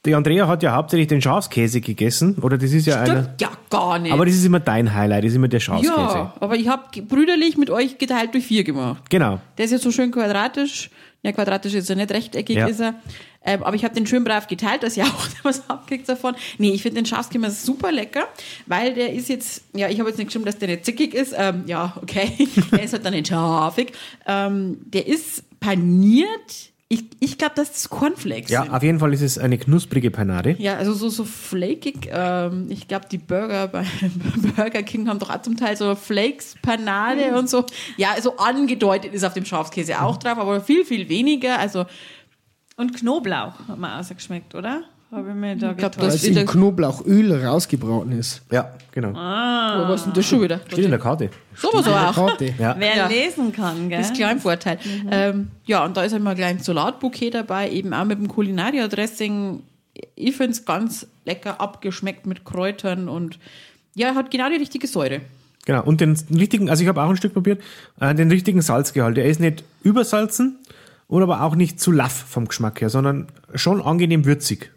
[0.06, 3.22] Die Andrea hat ja hauptsächlich den Schafskäse gegessen, oder das ist ja einer.
[3.22, 4.12] Stimmt ja gar nicht.
[4.12, 5.92] Aber das ist immer dein Highlight, das ist immer der Schafskäse.
[5.94, 9.02] ja, aber ich habe brüderlich mit euch geteilt durch vier gemacht.
[9.08, 9.40] Genau.
[9.56, 10.90] Der ist jetzt so schön quadratisch.
[11.22, 12.66] Ja, quadratisch ist er nicht, rechteckig Ja.
[12.66, 12.96] ist er.
[13.46, 16.34] Ähm, aber ich habe den schön brav geteilt, dass ihr auch was abkriegt davon.
[16.58, 18.26] Nee, ich finde den Schafskimmer super lecker,
[18.66, 21.34] weil der ist jetzt, ja, ich habe jetzt nicht geschrieben, dass der nicht zickig ist.
[21.36, 22.46] Ähm, ja, okay.
[22.72, 23.92] der ist halt dann nicht scharfig.
[24.26, 26.72] Ähm, der ist paniert.
[26.94, 28.72] Ich, ich glaube, dass das Cornflakes Ja, sind.
[28.72, 30.54] auf jeden Fall ist es eine knusprige Panade.
[30.58, 32.08] Ja, also so, so flakig.
[32.12, 33.84] Ähm, ich glaube, die Burger bei
[34.56, 37.64] Burger King haben doch auch zum Teil so Flakes, Panade und so.
[37.96, 41.58] Ja, so angedeutet ist auf dem Schafskäse auch drauf, aber viel, viel weniger.
[41.58, 41.84] Also,
[42.76, 44.84] Und Knoblauch hat mir ausgeschmeckt, oder?
[45.14, 48.42] Habe ich mir da Ich glaub, das- Als in Knoblauchöl rausgebraten ist.
[48.50, 49.16] Ja, genau.
[49.16, 50.60] aber was ist denn das schon wieder?
[50.66, 51.30] Steht in der Karte.
[51.56, 52.14] Sowas In der auch.
[52.14, 52.54] Karte.
[52.58, 52.74] Ja.
[52.78, 53.06] Wer Ja.
[53.06, 53.98] lesen kann, gell?
[53.98, 54.78] Das ist klar ein Vorteil.
[55.10, 59.62] Ähm, ja, und da ist einmal gleich ein Salatbouquet dabei, eben auch mit dem Culinaria-Dressing.
[60.16, 63.38] Ich finde es ganz lecker abgeschmeckt mit Kräutern und
[63.94, 65.20] ja, hat genau die richtige Säure.
[65.66, 65.82] Genau.
[65.84, 67.62] Und den richtigen, also ich habe auch ein Stück probiert,
[68.00, 69.16] äh, den richtigen Salzgehalt.
[69.16, 70.58] Der ist nicht übersalzen
[71.06, 74.72] und aber auch nicht zu laff vom Geschmack her, sondern schon angenehm würzig.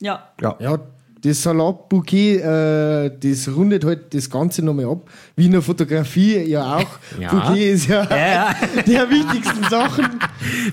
[0.00, 0.30] Ja.
[0.40, 0.56] Ja.
[0.60, 0.78] Ja,
[1.24, 5.08] das Salatbouquet, äh, das rundet halt das Ganze nochmal ab.
[5.36, 6.98] Wie in der Fotografie ja auch.
[7.18, 7.30] Ja.
[7.30, 8.54] Bouquet ist ja, Ja,
[8.86, 10.18] der wichtigsten Sachen.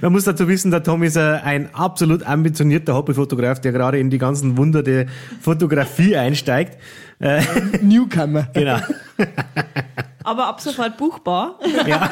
[0.01, 4.09] Man muss dazu wissen, der Tom ist äh, ein absolut ambitionierter Hobbyfotograf, der gerade in
[4.09, 5.05] die ganzen Wunder der
[5.39, 6.77] Fotografie einsteigt.
[7.81, 8.47] Newcomer.
[8.53, 8.79] Genau.
[10.23, 11.59] Aber ab sofort buchbar.
[11.85, 11.97] Ja.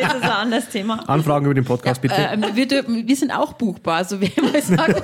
[0.00, 1.08] das ist ein anderes Thema.
[1.08, 2.14] Anfragen über den Podcast bitte.
[2.14, 5.02] Ähm, wir, dürfen, wir sind auch buchbar, also wer mal sagt,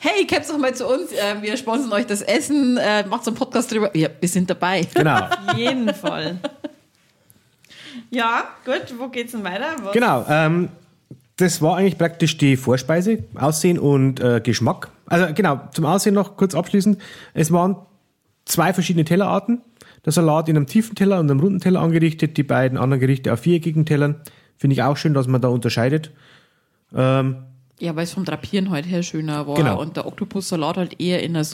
[0.00, 3.30] hey, kommt doch mal zu uns, äh, wir sponsern euch das Essen, äh, macht so
[3.30, 3.96] einen Podcast drüber.
[3.96, 4.86] Ja, wir sind dabei.
[4.94, 5.16] Genau.
[5.46, 6.38] Auf jeden Fall.
[8.10, 9.76] Ja, gut, wo geht's denn weiter?
[9.82, 9.92] Was?
[9.92, 10.24] Genau.
[10.28, 10.70] Ähm,
[11.36, 14.90] das war eigentlich praktisch die Vorspeise, Aussehen und äh, Geschmack.
[15.06, 17.00] Also genau, zum Aussehen noch kurz abschließend.
[17.32, 17.76] Es waren
[18.48, 19.60] zwei verschiedene Tellerarten.
[20.04, 23.32] Der Salat in einem tiefen Teller und einem runden Teller angerichtet, die beiden anderen Gerichte
[23.32, 24.16] auf viereckigen Tellern.
[24.56, 26.10] Finde ich auch schön, dass man da unterscheidet.
[26.94, 27.36] Ähm,
[27.80, 29.80] Ja, weil es vom Drapieren heute her schöner war Genau.
[29.80, 31.44] und der Oktopussalat halt eher in einer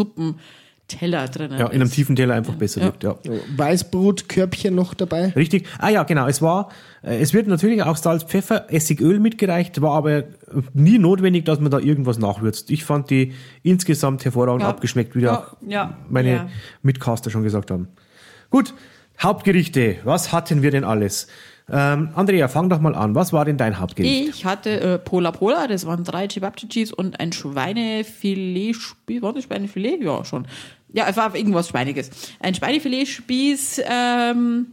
[0.90, 1.94] Suppenteller drin ja, in einem ist.
[1.94, 2.87] tiefen Teller einfach besser Ja.
[2.88, 3.05] liegt.
[3.05, 3.16] Ja.
[3.57, 5.29] Weißbrotkörbchen noch dabei.
[5.35, 5.66] Richtig.
[5.79, 6.27] Ah ja, genau.
[6.27, 6.70] Es war,
[7.03, 10.25] äh, es wird natürlich auch Salz, Pfeffer, Essigöl mitgereicht, war aber
[10.75, 12.70] nie notwendig, dass man da irgendwas nachwürzt.
[12.70, 14.68] Ich fand die insgesamt hervorragend Ja.
[14.68, 15.38] abgeschmeckt, wie Ja.
[15.38, 15.97] auch Ja.
[16.09, 16.49] meine Ja.
[16.83, 17.88] Mitcaster schon gesagt haben.
[18.51, 18.75] Gut,
[19.20, 19.97] Hauptgerichte.
[20.05, 21.29] Was hatten wir denn alles?
[21.70, 23.14] Ähm, Andrea, fang doch mal an.
[23.14, 24.29] Was war denn dein Hauptgericht?
[24.29, 29.22] Ich hatte äh, Pola Pola, das waren drei Chibabchichis und ein Schweinefilet-Spieß.
[29.22, 30.03] War das Schweinefilet?
[30.03, 30.46] Ja, schon.
[30.92, 32.11] Ja, es war irgendwas Schweiniges.
[32.40, 33.83] Ein Schweinefilet-Spieß.
[33.88, 34.66] Ähm,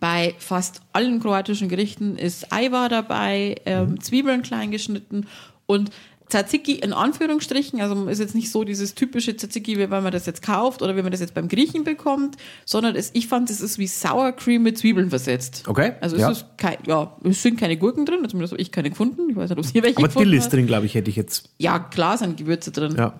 [0.00, 5.26] bei fast allen kroatischen Gerichten ist Eiwa dabei, ähm, Zwiebeln klein geschnitten
[5.66, 5.90] und
[6.34, 10.26] Tzatziki in Anführungsstrichen, also ist jetzt nicht so dieses typische Tzatziki, wie wenn man das
[10.26, 13.60] jetzt kauft oder wie man das jetzt beim Griechen bekommt, sondern es, ich fand, es
[13.60, 15.62] ist wie Sour Cream mit Zwiebeln versetzt.
[15.68, 16.30] Okay, Also es ja.
[16.32, 19.30] ist kein, ja, es sind keine Gurken drin, zumindest habe ich keine gefunden.
[19.30, 21.08] Ich weiß nicht, ob es hier welche Aber gefunden Dill ist drin, glaube ich, hätte
[21.08, 21.50] ich jetzt.
[21.58, 22.96] Ja, klar sind Gewürze drin.
[22.98, 23.14] Ja.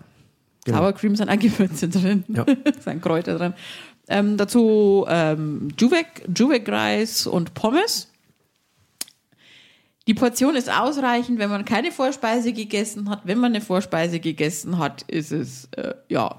[0.65, 0.79] Genau.
[0.79, 2.25] Sour Cream sind auch Gewürze drin.
[2.27, 2.45] Ja.
[2.81, 3.55] sind Kräuter drin.
[4.09, 8.09] Ähm, dazu ähm, Juvek, Juvek-Reis und Pommes.
[10.07, 13.23] Die Portion ist ausreichend, wenn man keine Vorspeise gegessen hat.
[13.25, 16.37] Wenn man eine Vorspeise gegessen hat, ist es, äh, ja,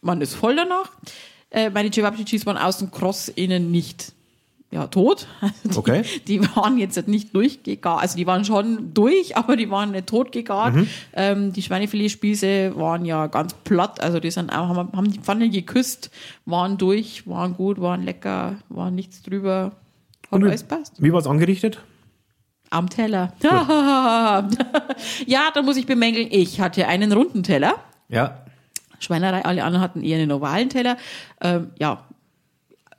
[0.00, 0.90] man ist voll danach.
[1.50, 4.12] Äh, meine Cevapcicis waren außen kross, innen nicht
[4.70, 5.26] ja, tot.
[5.42, 6.02] Also die, Okay.
[6.26, 8.00] die waren jetzt halt nicht durchgegart.
[8.00, 10.74] Also die waren schon durch, aber die waren nicht tot gegart.
[10.74, 10.88] Mhm.
[11.12, 14.00] Ähm, die Schweinefiletspieße waren ja ganz platt.
[14.00, 16.10] Also die sind auch, haben, haben die Pfanne geküsst,
[16.46, 19.72] waren durch, waren gut, waren lecker, waren nichts drüber.
[20.24, 20.94] Hat Und wie- alles passt.
[21.02, 21.82] Wie war es angerichtet?
[22.72, 23.32] Am Teller.
[25.26, 27.74] ja, da muss ich bemängeln, ich hatte einen runden Teller.
[28.08, 28.38] Ja.
[28.98, 30.96] Schweinerei, alle anderen hatten eher einen ovalen Teller.
[31.40, 32.04] Ähm, ja,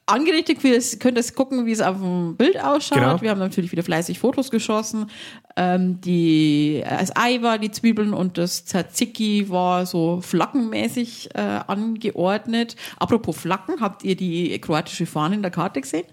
[0.06, 3.00] angerichtet, es, könnt ihr gucken, wie es auf dem Bild ausschaut.
[3.00, 3.22] Genau.
[3.22, 5.10] Wir haben natürlich wieder fleißig Fotos geschossen.
[5.56, 12.76] Ähm, die, das Ei war die Zwiebeln und das Tzatziki war so flackenmäßig äh, angeordnet.
[12.98, 16.06] Apropos Flacken, habt ihr die kroatische Fahne in der Karte gesehen?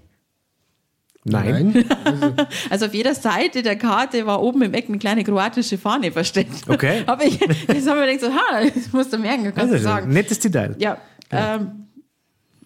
[1.24, 1.84] Nein.
[1.86, 2.34] Nein.
[2.70, 6.68] Also auf jeder Seite der Karte war oben im Eck eine kleine kroatische Fahne versteckt.
[6.68, 7.02] Okay.
[7.06, 10.12] Aber ich, jetzt haben wir gedacht, so, ha, das musst du merken, kannst ein sagen.
[10.12, 10.76] nettes Detail.
[10.78, 10.98] Ja,
[11.30, 11.88] ähm,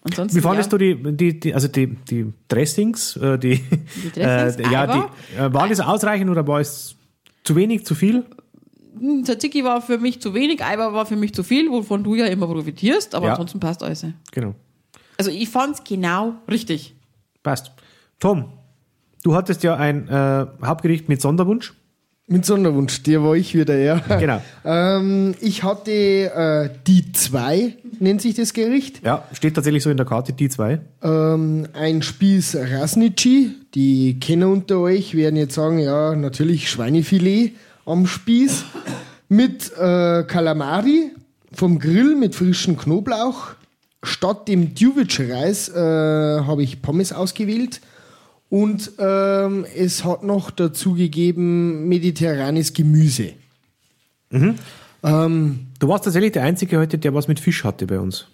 [0.03, 0.37] ansonsten.
[0.37, 0.77] Wie fandest ja.
[0.77, 3.61] du die, die, die, also die, die Dressings, äh, die,
[4.13, 6.95] Dressings, äh, ja, die, äh, war das ausreichend oder war es
[7.43, 8.23] zu wenig, zu viel?
[9.23, 12.25] Tzatziki war für mich zu wenig, Eiber war für mich zu viel, wovon du ja
[12.27, 13.31] immer profitierst, aber Ja.
[13.33, 14.05] ansonsten passt alles.
[14.31, 14.55] Genau.
[15.17, 16.95] Also ich fand's genau richtig.
[17.43, 17.71] Passt.
[18.25, 18.45] Tom,
[19.21, 21.75] du hattest ja ein äh, Hauptgericht mit Sonderwunsch.
[22.25, 23.99] Mit Sonderwunsch, der war ich wieder, ja.
[24.19, 24.41] Genau.
[24.65, 29.05] Ähm, ich hatte äh, die zwei, nennt sich das Gericht.
[29.05, 30.79] Ja, steht tatsächlich so in der Karte, die zwei.
[31.03, 33.51] Ähm, ein Spieß Rasnici.
[33.75, 37.51] Die Kenner unter euch werden jetzt sagen, ja, natürlich Schweinefilet
[37.85, 38.65] am Spieß.
[39.29, 41.11] Mit äh, Kalamari
[41.53, 43.49] vom Grill mit frischem Knoblauch.
[44.01, 47.81] Statt dem Djuvic-Reis äh, habe ich Pommes ausgewählt.
[48.55, 53.33] Und ähm, es hat noch dazu gegeben mediterranes Gemüse.
[54.31, 58.27] Ähm, Du warst tatsächlich der Einzige heute, der was mit Fisch hatte bei uns.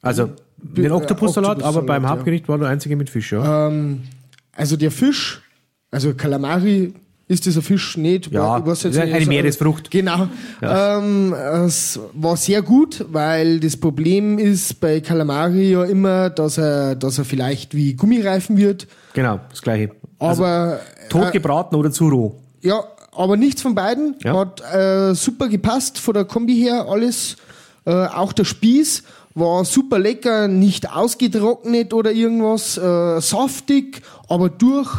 [0.00, 2.08] Also, den äh, Oktopussalat, aber beim ja.
[2.08, 3.68] Hauptgericht war der Einzige mit Fisch, ja.
[3.68, 4.04] Ähm,
[4.52, 5.42] also der Fisch,
[5.90, 6.94] also Kalamari,
[7.28, 8.32] ist dieser Fisch nicht?
[8.32, 9.90] Ja, weiß jetzt ist nicht, eine also- Meeresfrucht.
[9.90, 10.28] Genau.
[10.62, 11.34] Ähm,
[11.66, 17.18] es war sehr gut, weil das Problem ist bei Kalamari ja immer, dass er, dass
[17.18, 18.86] er vielleicht wie Gummireifen wird.
[19.12, 19.90] Genau, das Gleiche.
[20.18, 22.34] Also, Aber tot äh, gebraten oder zu roh.
[22.62, 24.14] ja, aber nichts von beiden.
[24.24, 24.36] Ja.
[24.36, 27.36] Hat äh, super gepasst von der Kombi her, alles.
[27.84, 29.02] Äh, auch der Spieß
[29.34, 32.78] war super lecker, nicht ausgetrocknet oder irgendwas.
[32.78, 34.90] Äh, saftig, aber durch.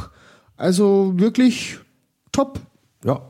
[0.57, 1.79] Also wirklich
[2.39, 2.59] top.
[3.03, 3.21] Ja.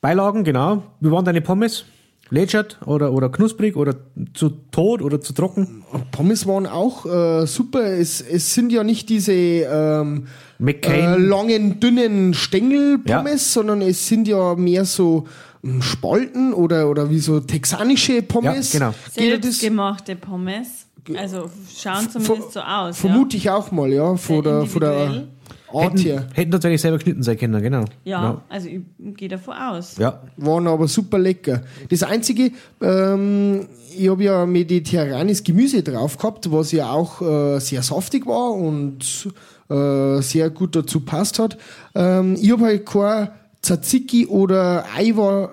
[0.00, 0.82] Beilagen, genau.
[1.00, 1.84] Wie waren deine Pommes?
[2.32, 3.96] Lätschert oder, oder knusprig oder
[4.34, 5.84] zu tot oder zu trocken?
[6.12, 7.82] Pommes waren auch äh, super.
[7.82, 10.28] Es, es sind ja nicht diese ähm,
[10.64, 15.26] äh, langen, dünnen Stängel-Pommes, sondern es sind ja mehr so
[15.64, 18.72] ähm, Spalten oder, oder wie so texanische Pommes.
[18.72, 18.94] Ja, genau.
[19.16, 20.86] Ja Selbstgemachte Pommes.
[21.16, 22.96] Also schauen zumindest so aus.
[22.98, 25.24] Vermute ich auch mal, ja, von der, von der
[25.72, 26.20] Art her.
[26.20, 27.84] hätten, hätten tatsächlich selber geschnitten sein können, genau.
[28.04, 28.82] Ja, ja also ich
[29.16, 29.96] gehe davon aus.
[29.98, 30.20] Ja.
[30.36, 31.62] Waren aber super lecker.
[31.88, 37.82] Das Einzige, ähm, ich habe ja mediterranes Gemüse drauf gehabt, was ja auch äh, sehr
[37.82, 39.28] saftig war und
[39.68, 41.58] äh, sehr gut dazu passt hat.
[41.94, 43.28] Ähm, ich habe halt kein
[43.62, 45.50] Tzatziki oder Eiwar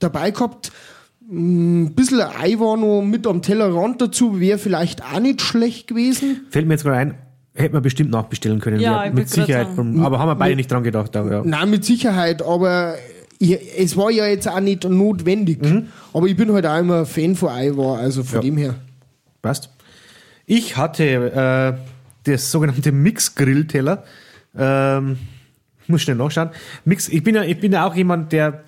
[0.00, 0.72] dabei gehabt.
[1.28, 6.46] Ein bisschen Ei war noch mit am Tellerrand dazu, wäre vielleicht auch nicht schlecht gewesen.
[6.50, 7.14] Fällt mir jetzt gerade ein,
[7.56, 8.80] hätten wir bestimmt nachbestellen können.
[8.80, 9.74] Ja, Ja, ich mit Sicherheit.
[9.74, 10.00] sagen.
[10.04, 11.16] Aber haben wir beide nicht dran gedacht.
[11.16, 11.42] Aber, ja.
[11.44, 12.94] Nein, mit Sicherheit, aber
[13.38, 15.58] ich, es war ja jetzt auch nicht notwendig.
[16.12, 18.40] Aber ich bin halt auch immer Fan von Eiwar, also von Ja.
[18.42, 18.74] dem her.
[19.42, 19.70] Passt.
[20.46, 21.04] Ich hatte
[22.24, 24.04] äh, das sogenannte Mix-Grillteller.
[24.56, 25.18] Ähm,
[25.88, 26.50] muss schnell nachschauen.
[26.84, 28.62] Mix, ich bin ja, ich bin ja auch jemand, der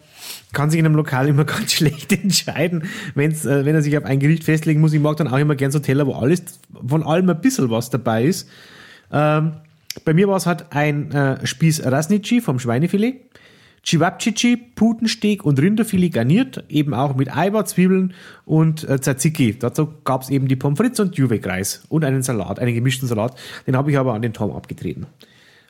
[0.53, 4.05] kann sich in einem Lokal immer ganz schlecht entscheiden, wenn's, äh, wenn er sich auf
[4.05, 4.92] ein Gericht festlegen muss.
[4.92, 6.42] Ich mag dann auch immer gern so Teller, wo alles,
[6.87, 8.48] von allem ein bisschen was dabei ist.
[9.12, 9.53] Ähm,
[10.05, 13.16] bei mir war es halt ein äh, Spieß Rasnici vom Schweinefilet,
[13.85, 18.12] Cevapcici, Putensteak und Rinderfilet garniert, eben auch mit Eiweiß, Zwiebeln
[18.44, 19.59] und äh, Tzatziki.
[19.59, 23.35] Dazu gab es eben die Pommes frites und Juvek-Reis und einen Salat, einen gemischten Salat.
[23.66, 25.07] Den habe ich aber an den Tom abgetreten.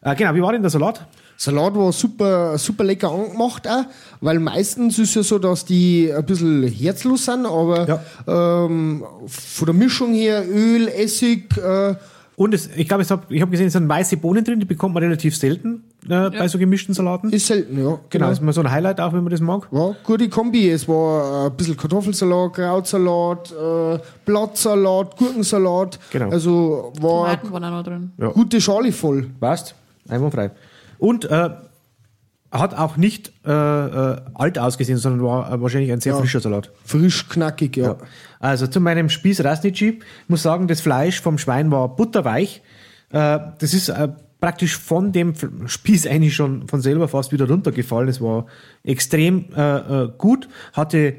[0.02, 1.06] Äh, genau, wie war denn der Salat?
[1.36, 3.84] Salat war super, super lecker angemacht auch,
[4.20, 9.74] weil meistens ist ja so, dass die ein bisschen herzlos sind, aber ähm, von der
[9.74, 11.94] Mischung her Öl, Essig, äh,
[12.38, 14.64] Und es, ich glaube, ich habe ich hab gesehen, es sind weiße Bohnen drin, die
[14.64, 17.30] bekommt man relativ selten äh, bei so gemischten Salaten.
[17.30, 17.98] ist selten, ja.
[18.10, 19.66] genau, ist mal so ein Highlight auch, wenn man das mag.
[19.72, 20.70] War gute Kombi.
[20.70, 25.98] Es war ein bisschen Kartoffelsalat, Krautsalat, äh, Blattsalat, Gurkensalat.
[26.12, 26.30] Genau.
[26.30, 28.12] Also war Tomaten waren auch noch drin.
[28.16, 28.28] Ja.
[28.28, 29.26] gute Schale voll.
[29.40, 29.74] Passt,
[30.08, 30.52] einwandfrei.
[31.00, 31.50] Und äh,
[32.50, 36.70] hat auch nicht äh, äh, alt ausgesehen, sondern war äh, wahrscheinlich ein sehr frischer Salat.
[36.84, 37.98] Frisch, knackig, ja.
[38.40, 42.62] Also zu meinem Spieß Rasnici, ich muss sagen, das Fleisch vom Schwein war butterweich.
[43.10, 44.08] Äh, das ist äh,
[44.40, 45.34] praktisch von dem
[45.66, 48.08] Spieß eigentlich schon von selber fast wieder runtergefallen.
[48.08, 48.46] Es war
[48.84, 49.46] extrem
[50.16, 51.16] gut, hatte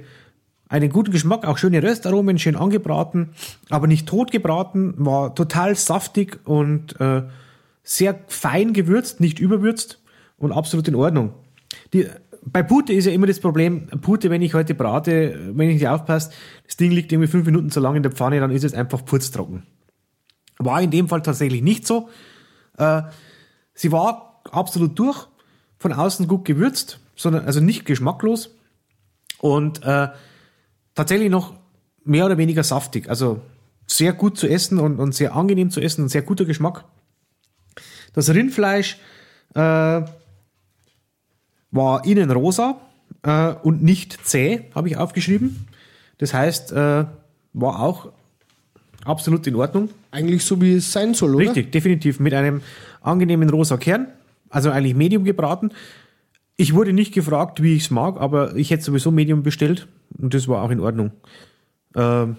[0.70, 3.32] einen guten Geschmack, auch schöne Röstaromen, schön angebraten,
[3.70, 6.96] aber nicht tot gebraten, war total saftig und
[7.84, 10.00] sehr fein gewürzt, nicht überwürzt
[10.39, 11.34] und absolut in Ordnung.
[11.93, 12.08] Die,
[12.43, 15.88] bei Pute ist ja immer das Problem, Pute, wenn ich heute brate, wenn ich nicht
[15.88, 16.32] aufpasse,
[16.65, 19.06] das Ding liegt irgendwie fünf Minuten zu lang in der Pfanne, dann ist es einfach
[19.06, 19.63] putztrocken.
[20.58, 22.10] War in dem Fall tatsächlich nicht so.
[22.78, 23.04] Äh,
[23.73, 25.28] sie war absolut durch,
[25.78, 28.56] von außen gut gewürzt, sondern also nicht geschmacklos
[29.39, 30.10] und äh,
[30.95, 31.54] tatsächlich noch
[32.04, 33.10] mehr oder weniger saftig.
[33.10, 33.41] Also
[33.88, 36.86] sehr gut zu essen und, und sehr angenehm zu essen und sehr guter Geschmack.
[38.13, 38.97] Das Rindfleisch
[39.56, 40.02] äh,
[41.72, 42.80] war innen rosa
[43.24, 45.68] äh, und nicht zäh, habe ich aufgeschrieben.
[46.18, 47.06] Das heißt, äh,
[47.54, 48.12] war auch
[49.06, 49.90] absolut in Ordnung.
[50.12, 51.46] Eigentlich so, wie es sein soll, oder?
[51.46, 52.20] Richtig, definitiv.
[52.20, 52.62] Mit einem
[53.02, 54.08] angenehmen rosa Kern.
[54.50, 55.72] Also eigentlich Medium gebraten.
[56.58, 60.34] Ich wurde nicht gefragt, wie ich es mag, aber ich hätte sowieso Medium bestellt und
[60.34, 61.12] das war auch in Ordnung.
[61.96, 62.38] Ähm,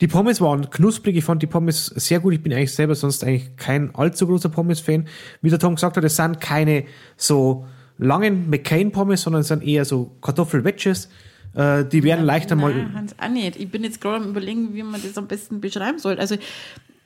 [0.00, 2.34] die Pommes waren knusprig, ich fand die Pommes sehr gut.
[2.34, 5.08] Ich bin eigentlich selber sonst eigentlich kein allzu großer Pommes-Fan.
[5.40, 6.84] Wie der Tom gesagt hat, es sind keine
[7.16, 7.66] so
[7.98, 11.08] langen McCain-Pommes, sondern es sind eher so Kartoffel-Wedges.
[11.54, 12.74] Äh, die werden leichter mal.
[12.74, 13.56] Nein, Hans, auch nicht.
[13.56, 16.18] Ich bin jetzt gerade am überlegen, wie man das am besten beschreiben soll.
[16.18, 16.36] Also,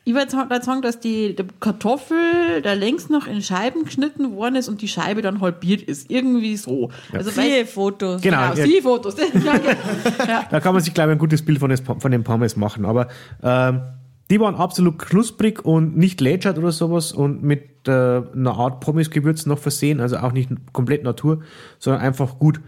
[0.05, 4.69] ich würde sagen, dass die, die Kartoffel da längst noch in Scheiben geschnitten worden ist
[4.69, 6.11] und die Scheibe dann halbiert ist.
[6.11, 6.91] Irgendwie so.
[7.13, 8.23] Also, weil- Viele Fotos.
[8.23, 8.53] Genau.
[8.55, 8.83] Genau, ja.
[8.83, 9.17] Fotos.
[9.35, 9.77] ja, ja.
[10.27, 10.45] ja.
[10.51, 12.85] Da kann man sich, glaube ich, ein gutes Bild von, des, von den Pommes machen.
[12.85, 13.09] Aber
[13.43, 13.83] ähm,
[14.31, 19.47] die waren absolut knusprig und nicht lätschert oder sowas und mit äh, einer Art Pommesgewürz
[19.47, 21.41] noch versehen, also auch nicht komplett Natur,
[21.79, 22.61] sondern einfach gut.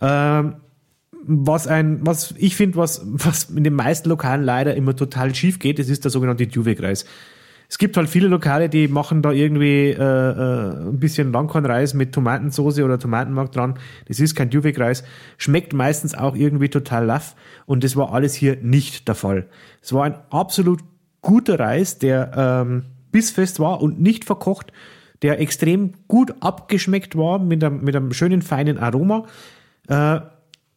[0.00, 0.54] Ähm,
[1.30, 5.58] was ein, was ich finde, was, was in den meisten Lokalen leider immer total schief
[5.58, 7.04] geht, das ist der sogenannte Duvet-Reis.
[7.70, 12.14] Es gibt halt viele Lokale, die machen da irgendwie äh, äh, ein bisschen Langkornreis mit
[12.14, 13.74] Tomatensauce oder Tomatenmark dran.
[14.06, 15.04] Das ist kein Duvet-Reis.
[15.36, 17.36] Schmeckt meistens auch irgendwie total laff.
[17.66, 19.48] Und das war alles hier nicht der Fall.
[19.82, 20.80] Es war ein absolut
[21.28, 24.72] guter Reis, der ähm, bissfest war und nicht verkocht,
[25.20, 29.26] der extrem gut abgeschmeckt war mit einem, mit einem schönen feinen Aroma.
[29.88, 30.20] Äh,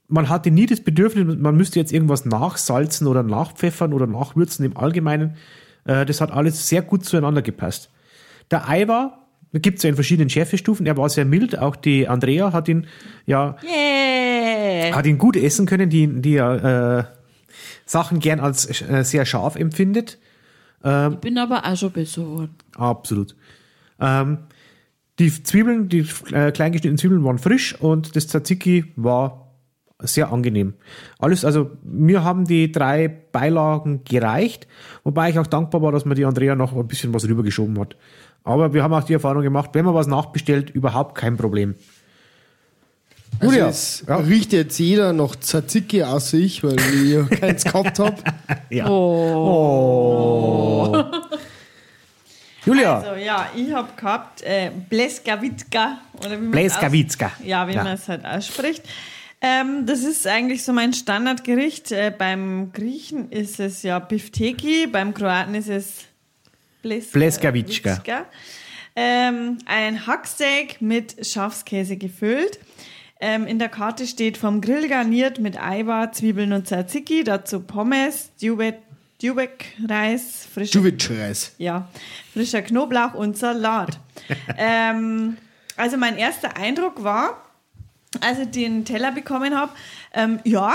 [0.09, 4.75] man hatte nie das Bedürfnis, man müsste jetzt irgendwas nachsalzen oder nachpfeffern oder nachwürzen im
[4.75, 5.37] Allgemeinen.
[5.85, 7.89] Äh, das hat alles sehr gut zueinander gepasst.
[8.51, 11.57] Der Ei war, gibt es ja in verschiedenen Schärfestufen, er war sehr mild.
[11.57, 12.87] Auch die Andrea hat ihn
[13.25, 14.93] ja Yeah.
[14.97, 17.03] hat ihn gut essen können, die, die ja äh,
[17.85, 20.17] Sachen gern als äh, sehr scharf empfindet.
[20.83, 22.55] Ich bin aber auch schon besser geworden.
[22.75, 23.35] Absolut.
[23.99, 24.39] Ähm,
[25.19, 29.51] die Zwiebeln, die äh, klein geschnittenen Zwiebeln waren frisch und das Tzatziki war
[29.99, 30.73] sehr angenehm.
[31.19, 34.67] Alles, also mir haben die drei Beilagen gereicht,
[35.03, 37.95] wobei ich auch dankbar war, dass mir die Andrea noch ein bisschen was rübergeschoben hat.
[38.43, 41.75] Aber wir haben auch die Erfahrung gemacht, wenn man was nachbestellt, überhaupt kein Problem.
[43.39, 44.15] Also Julia, es ja.
[44.17, 48.15] riecht jetzt jeder noch Tzatziki außer ich, weil ich ja keins gehabt habe.
[48.69, 48.87] Ja.
[48.87, 51.03] Oh.
[52.65, 55.97] Julia, Also ja, ich habe gehabt äh, Bleskavitka.
[56.19, 57.25] Oder wie man es Bleskavitzka.
[57.27, 57.83] aus- Ja, wie Ja.
[57.83, 58.83] man es halt ausspricht.
[59.41, 61.91] Ähm, das ist eigentlich so mein Standardgericht.
[61.91, 66.03] Äh, beim Griechen ist es ja Bifteki, beim Kroaten ist es
[66.83, 67.95] Bleska- Bleskavitzka.
[67.97, 68.25] Vitzka.
[68.95, 72.59] Ähm, ein Hacksteak mit Schafskäse gefüllt.
[73.21, 78.31] Ähm, in der Karte steht vom Grill garniert mit Eiweiß, Zwiebeln und Tzatziki, dazu Pommes,
[78.41, 78.79] Dubek,
[79.21, 81.53] Dubek-Reis, frische Juvic-Reis.
[81.59, 81.87] ja,
[82.33, 83.99] frischer Knoblauch und Salat.
[84.57, 85.37] ähm,
[85.77, 87.43] also mein erster Eindruck war,
[88.19, 89.71] als ich den Teller bekommen habe,
[90.13, 90.73] ähm, ja,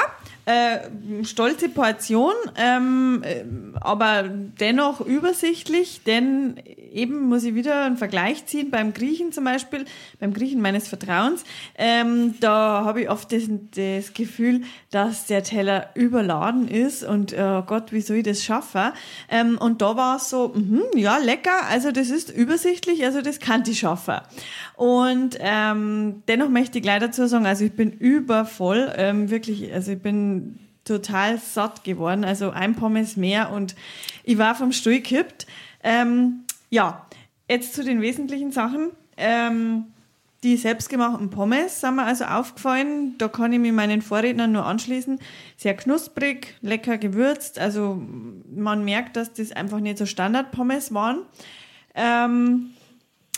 [0.49, 3.43] Äh, stolze Portion, ähm, äh,
[3.81, 6.63] aber dennoch übersichtlich, denn
[6.97, 9.85] eben muss ich wieder einen Vergleich ziehen beim Griechen zum Beispiel,
[10.19, 11.45] beim Griechen meines Vertrauens.
[11.77, 13.43] Ähm, da habe ich oft das,
[13.75, 18.93] das Gefühl, dass der Teller überladen ist und oh Gott, wie soll ich das schaffen?
[19.29, 23.39] Ähm, und da war es so, mh, ja, lecker, also das ist übersichtlich, also das
[23.39, 24.21] kann ich schaffen.
[24.75, 29.93] Und ähm, dennoch möchte ich gleich dazu sagen, also ich bin übervoll, ähm, wirklich, also
[29.93, 33.75] ich bin total satt geworden, also ein Pommes mehr und
[34.25, 35.47] ich war vom Stuhl gekippt.
[35.83, 37.07] Ähm, ja,
[37.49, 38.91] jetzt zu den wesentlichen Sachen.
[39.17, 39.87] Ähm,
[40.43, 43.17] die selbstgemachten Pommes sind mir also aufgefallen.
[43.19, 45.19] Da kann ich mich meinen Vorrednern nur anschließen.
[45.57, 47.59] Sehr knusprig, lecker gewürzt.
[47.59, 48.01] Also
[48.55, 51.23] man merkt, dass das einfach nicht so Standard-Pommes waren.
[51.95, 52.71] Ähm,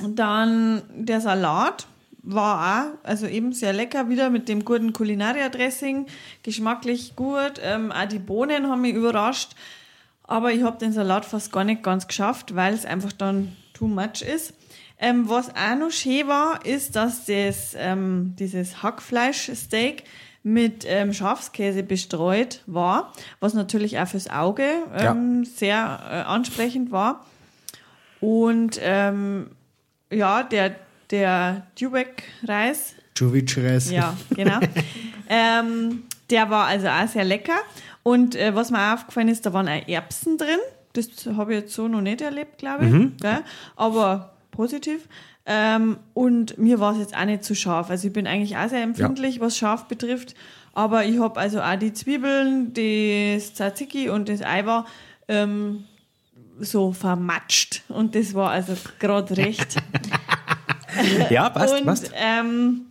[0.03, 1.87] dann der Salat
[2.22, 6.07] war auch, also eben sehr lecker wieder mit dem guten Kulinaria-Dressing,
[6.43, 7.55] geschmacklich gut.
[7.62, 9.55] Ähm, auch die Bohnen haben mich überrascht,
[10.29, 13.89] aber ich habe den Salat fast gar nicht ganz geschafft, weil es einfach dann too
[13.89, 14.55] much ist.
[15.01, 20.05] Ähm, was auch noch schön war, ist, dass das, ähm, dieses Hackfleischsteak
[20.43, 27.24] mit ähm, Schafskäse bestreut war, was natürlich auch fürs Auge ähm, sehr äh, ansprechend war.
[28.20, 29.51] Und ähm,
[30.11, 30.74] ja, der,
[31.11, 33.91] der Dubek-Reis, Jovic-Reis.
[33.91, 34.61] ja, genau,
[35.29, 37.59] ähm, der war also auch sehr lecker.
[38.09, 40.59] Und äh, was mir auch aufgefallen ist, da waren auch Erbsen drin.
[40.94, 43.20] Das habe ich jetzt so noch nicht erlebt, glaube ich.
[43.20, 43.40] Gell?
[43.76, 45.06] Aber positiv.
[45.44, 47.90] Ähm, und mir war es jetzt auch nicht zu scharf.
[47.90, 50.34] Also ich bin eigentlich auch sehr empfindlich, was scharf betrifft.
[50.72, 54.84] Aber ich habe also auch die Zwiebeln, das Tzatziki und das Eiweiß
[55.28, 55.84] ähm,
[56.61, 57.82] so vermatscht.
[57.88, 59.76] Und das war also gerade recht.
[61.30, 62.11] Ja, passt, und passt.
[62.16, 62.86] Ähm,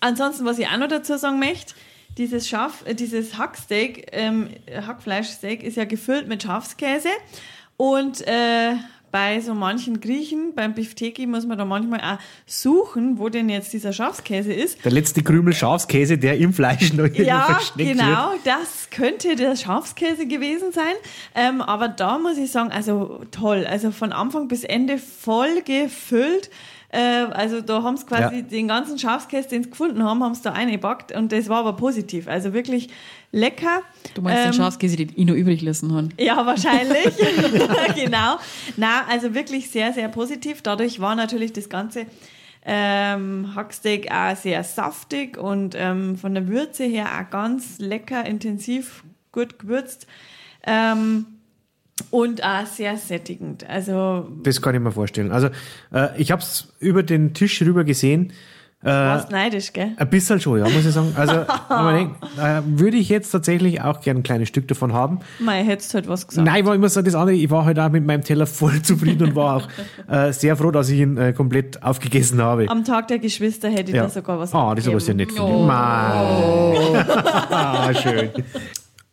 [0.00, 1.72] ansonsten, was ich auch noch dazu sagen möchte,
[2.18, 7.08] dieses Schaf, äh, dieses Hacksteak, ähm, Hackfleischsteak ist ja gefüllt mit Schafskäse
[7.76, 8.74] und äh,
[9.10, 13.72] bei so manchen Griechen, beim Bifteki muss man da manchmal auch suchen, wo denn jetzt
[13.72, 14.84] dieser Schafskäse ist.
[14.84, 18.40] Der letzte Krümel Schafskäse, der im Fleisch noch Ja, versteckt genau, wird.
[18.44, 20.94] das könnte der Schafskäse gewesen sein.
[21.34, 26.50] Ähm, aber da muss ich sagen, also toll, also von Anfang bis Ende voll gefüllt.
[26.90, 26.98] Äh,
[27.32, 28.42] also da haben sie quasi Ja.
[28.42, 31.74] den ganzen Schafskäse, den sie gefunden haben, haben sie da eingepackt und das war aber
[31.74, 32.28] positiv.
[32.28, 32.88] Also wirklich
[33.30, 33.82] lecker.
[34.14, 36.08] Du meinst den Ähm, Schafskäse, den ich noch übrig lassen habe.
[36.18, 37.04] ja, wahrscheinlich.
[37.94, 38.36] genau.
[38.78, 40.62] Na, also wirklich sehr, sehr positiv.
[40.62, 42.06] Dadurch war natürlich das ganze
[42.64, 49.04] ähm, Hacksteak auch sehr saftig und ähm, von der Würze her auch ganz lecker, intensiv,
[49.32, 50.06] gut gewürzt.
[50.66, 51.26] Ähm,
[52.10, 53.68] und auch sehr sättigend.
[53.68, 55.32] Also, Das kann ich mir vorstellen.
[55.32, 55.48] Also,
[55.92, 58.32] äh, ich habe es über den Tisch rüber gesehen.
[58.80, 59.90] Äh, warst neidisch, gell?
[59.96, 61.12] ein bisschen schon, ja, muss ich sagen.
[61.16, 61.34] Also,
[61.92, 65.18] denkt, äh, würde ich jetzt tatsächlich auch gerne ein kleines Stück davon haben.
[65.40, 66.46] Mei, hättest halt was gesagt.
[66.46, 68.80] Nein, ich war immer so das andere, ich war halt auch mit meinem Teller voll
[68.82, 69.68] zufrieden und war auch
[70.08, 72.66] äh, sehr froh, dass ich ihn äh, komplett aufgegessen habe.
[72.68, 75.32] Am Tag der Geschwister hätte ich da sogar was Ah, das ist aber sehr nett
[75.32, 75.66] von dir.
[75.66, 77.04] Mei.
[77.50, 78.30] ah, schön.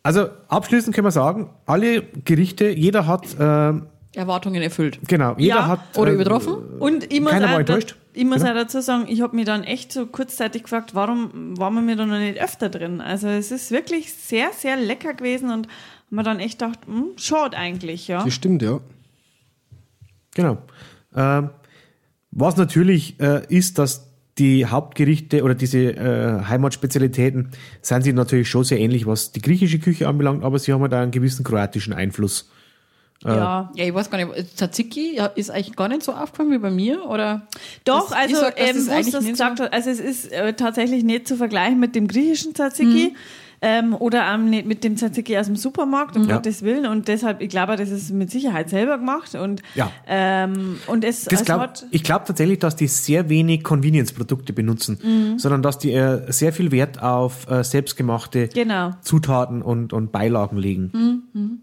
[0.06, 3.72] Also, abschließend können wir sagen, alle Gerichte, jeder hat, äh,
[4.16, 5.00] Erwartungen erfüllt.
[5.08, 5.80] genau, jeder Ja, hat.
[5.98, 6.54] Oder äh, übertroffen?
[6.78, 7.96] Und ich muss, Keiner war auch, da, enttäuscht.
[8.12, 8.50] ich muss Genau.
[8.50, 11.96] auch dazu sagen, ich habe mich dann echt so kurzzeitig gefragt, warum waren wir mir
[11.96, 13.00] da noch nicht öfter drin?
[13.00, 15.66] Also es ist wirklich sehr, sehr lecker gewesen und
[16.08, 18.22] man dann echt gedacht, hm, schade eigentlich, ja.
[18.22, 18.78] Das stimmt, ja.
[20.36, 20.58] Genau.
[21.16, 21.50] Ähm,
[22.30, 24.05] was natürlich äh, ist, dass
[24.38, 29.78] die Hauptgerichte oder diese äh, Heimatspezialitäten sind sie natürlich schon sehr ähnlich, was die griechische
[29.78, 32.50] Küche anbelangt, aber sie haben halt auch einen gewissen kroatischen Einfluss.
[33.24, 33.70] ja.
[33.74, 36.70] Ja, ich weiß gar nicht, Tzatziki ja, ist eigentlich gar nicht so aufgefallen wie bei
[36.70, 37.46] mir, oder?
[37.84, 41.02] Doch, Das- also sag, ähm, das das gesagt so- hat, also es ist äh, tatsächlich
[41.02, 43.12] nicht zu vergleichen mit dem griechischen Tzatziki.
[43.12, 43.16] Mhm.
[43.62, 46.36] Ähm, oder nicht mit dem Tzatziki aus dem Supermarkt, um Ja.
[46.36, 46.86] Gottes Willen.
[46.86, 49.34] Und deshalb, ich glaube, das ist mit Sicherheit selber gemacht.
[49.34, 49.90] Und, Ja.
[50.06, 54.98] ähm, und es, Das glaub, hat ich glaube tatsächlich, dass die sehr wenig Convenience-Produkte benutzen,
[55.02, 55.38] Mhm.
[55.38, 58.90] sondern dass die äh, sehr viel Wert auf äh, selbstgemachte Genau.
[59.00, 61.62] Zutaten und, und Beilagen legen.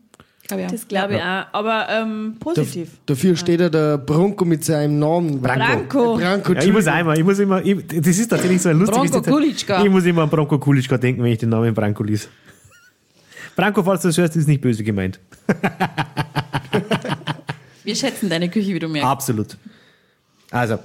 [0.55, 0.71] Glaub ich auch.
[0.71, 1.45] Das glaube ich auch.
[1.51, 2.89] Aber ähm, positiv.
[3.05, 5.41] Dafür steht ja der Bronco mit seinem Namen.
[5.41, 6.17] Branko.
[6.17, 9.11] Branko, Ja, ich muss einmal, ich muss immer, ich, das ist tatsächlich so ein lustiges
[9.11, 9.31] Branko.
[9.31, 9.83] Kulitschka.
[9.83, 12.29] Ich muss immer an Branko Kulitschka denken, wenn ich den Namen Branko lies.
[13.55, 15.19] Branko, falls du das hörst, ist nicht böse gemeint.
[17.83, 19.09] Wir schätzen deine Küche, wie du merkst.
[19.09, 19.57] Absolut.
[20.51, 20.79] Also,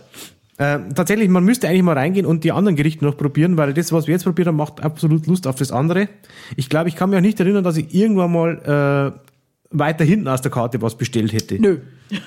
[0.59, 3.93] äh, tatsächlich, man müsste eigentlich mal reingehen und die anderen Gerichte noch probieren, weil das,
[3.93, 6.09] was wir jetzt probiert haben, macht absolut Lust auf das andere.
[6.57, 9.28] Ich glaube, ich kann mich auch nicht erinnern, dass ich irgendwann mal äh,
[9.71, 11.61] weiter hinten aus der Karte was bestellt hätte.
[11.61, 11.79] Nö.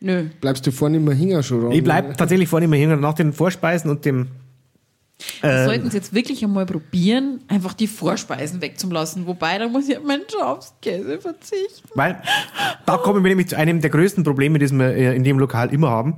[0.00, 0.24] Nö.
[0.40, 1.64] Bleibst du vorne immer hängen schon?
[1.64, 1.74] oder?
[1.74, 4.28] Ich bleib tatsächlich vorne immer hängen nach den Vorspeisen und dem
[5.42, 9.26] Wir sollten es jetzt wirklich einmal probieren, einfach die Vorspeisen wegzulassen.
[9.26, 11.88] Wobei, da muss ich auf meinen Schafskäse verzichten.
[11.94, 12.22] Weil
[12.86, 15.72] da kommen wir nämlich zu einem der größten Probleme, die wir äh, in dem Lokal
[15.72, 16.16] immer haben.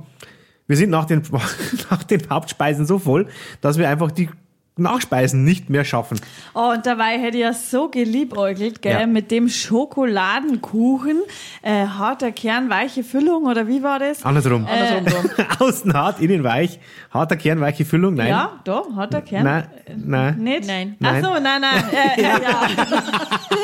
[0.67, 1.21] Wir sind nach den,
[1.91, 3.27] nach den Hauptspeisen so voll,
[3.59, 4.29] dass wir einfach die
[4.75, 6.19] Nachspeisen nicht mehr schaffen.
[6.55, 9.05] Oh, und dabei hätte ich ja so geliebäugelt, gell, Ja.
[9.07, 11.21] mit dem Schokoladenkuchen,
[11.61, 14.25] äh, harter Kern, weiche Füllung, oder wie war das?
[14.25, 14.65] Andersrum.
[14.65, 15.29] Andersrum.
[15.59, 16.79] Außen hart, innen weich.
[17.11, 18.15] Harter Kern, weiche Füllung.
[18.15, 18.29] Nein.
[18.29, 19.43] Ja, doch, harter Kern.
[19.43, 19.67] Nein.
[19.95, 20.37] Nein.
[20.39, 20.67] Nicht?
[20.67, 20.95] Nein.
[21.03, 21.23] Ach Nein.
[21.23, 21.83] so, nein, nein.
[21.91, 22.67] Äh, äh, ja.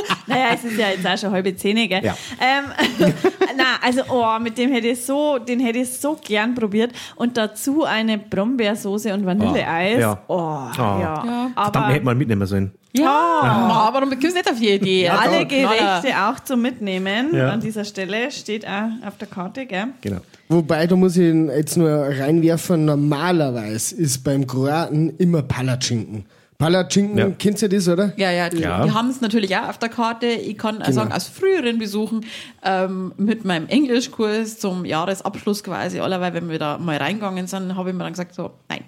[0.29, 2.03] naja, es ist ja jetzt auch schon halbe Zähne, gell?
[2.03, 2.15] Ja.
[2.39, 2.65] Ähm,
[3.57, 6.91] na, also, oh, mit dem hätte ich so, den hätte ich so gern probiert.
[7.15, 9.97] Und dazu eine Brombeersoße und Vanilleeis.
[9.97, 10.21] Oh, ja.
[10.27, 10.71] Oh, Oh.
[10.77, 11.01] ja.
[11.01, 11.21] Ja.
[11.23, 12.71] Verdammt, Aber wir hätten mal mitnehmen sollen.
[12.91, 15.03] Ja, aber dann kommst du nicht auf die Idee.
[15.05, 15.47] Ja, alle doch.
[15.47, 17.49] Gerichte auch zum Mitnehmen Ja.
[17.51, 19.89] an dieser Stelle steht auch auf der Karte, gell?
[20.01, 20.21] Genau.
[20.47, 26.25] Wobei, da muss ich jetzt nur reinwerfen, normalerweise ist beim Kroaten immer Palatschinken.
[26.59, 27.29] Palatschinken, Ja.
[27.39, 28.11] kennst du das, oder?
[28.17, 28.83] Ja, ja, die, Ja.
[28.83, 30.27] die haben es natürlich auch auf der Karte.
[30.27, 32.25] Ich kann auch sagen, aus früheren Besuchen
[32.63, 37.89] ähm, mit meinem Englischkurs zum Jahresabschluss quasi, allerweil, wenn wir da mal reingegangen sind, habe
[37.89, 38.81] ich mir dann gesagt, so, nein,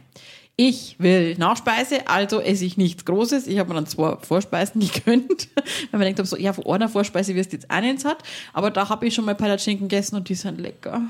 [0.58, 3.48] ich will Nachspeise, also esse ich nichts Großes.
[3.48, 5.48] Ich habe mir dann zwei Vorspeisen gegönnt,
[5.92, 8.18] weil man denkt, so, ja, von einer Vorspeise wirst du jetzt auch nichts hat.
[8.52, 11.04] Aber da habe ich schon mal Palatschinken gegessen und die sind lecker.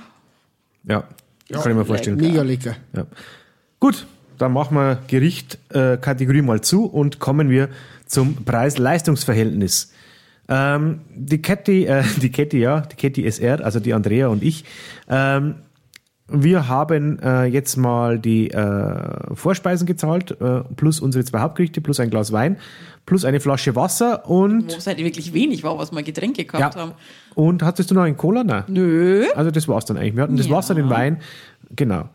[0.83, 1.05] Ja,
[1.51, 2.17] kann ich mir vorstellen.
[2.17, 2.75] Mega lecker.
[2.95, 3.07] Ja.
[3.79, 4.05] Gut,
[4.41, 7.69] dann machen wir Gericht-Kategorie äh, Kategorie mal zu und kommen wir
[8.05, 9.91] zum Preis-Leistungs-Verhältnis.
[10.49, 14.65] Ähm, die Ketty, äh, die Ketty, ja, die Ketty SR, also die Andrea und ich,
[15.09, 15.55] ähm,
[16.33, 21.99] wir haben äh, jetzt mal die äh, Vorspeisen gezahlt, äh, plus unsere zwei Hauptgerichte, plus
[21.99, 22.57] ein Glas Wein,
[23.05, 26.75] plus eine Flasche Wasser und Wo es halt wirklich wenig war, was wir Getränke gehabt
[26.77, 26.93] haben.
[27.35, 28.45] und hattest du noch einen Cola?
[28.45, 28.63] Nein.
[28.67, 29.25] Nö.
[29.35, 30.15] Also das war's dann eigentlich.
[30.15, 30.55] Wir hatten das Ja.
[30.55, 31.17] Wasser, den Wein.
[31.75, 32.07] Genau.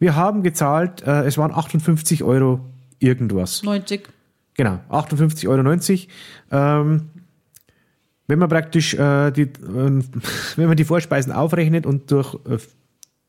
[0.00, 2.60] Wir haben gezahlt, äh, es waren 58 Euro
[2.98, 3.62] irgendwas.
[3.62, 4.08] 90.
[4.54, 6.82] Genau, 58,90 Euro.
[6.82, 7.10] Ähm,
[8.26, 9.48] wenn man praktisch äh, die, äh,
[10.56, 12.58] wenn man die Vorspeisen aufrechnet und durch äh,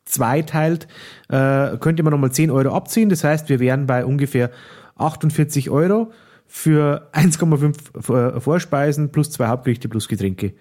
[0.05, 0.87] zwei teilt,
[1.29, 3.09] äh, könnte man nochmal 10 Euro abziehen.
[3.09, 4.49] Das heißt, wir wären bei ungefähr
[4.95, 6.11] 48 Euro
[6.47, 10.53] für 1,5 äh, Vorspeisen plus zwei Hauptgerichte plus Getränke.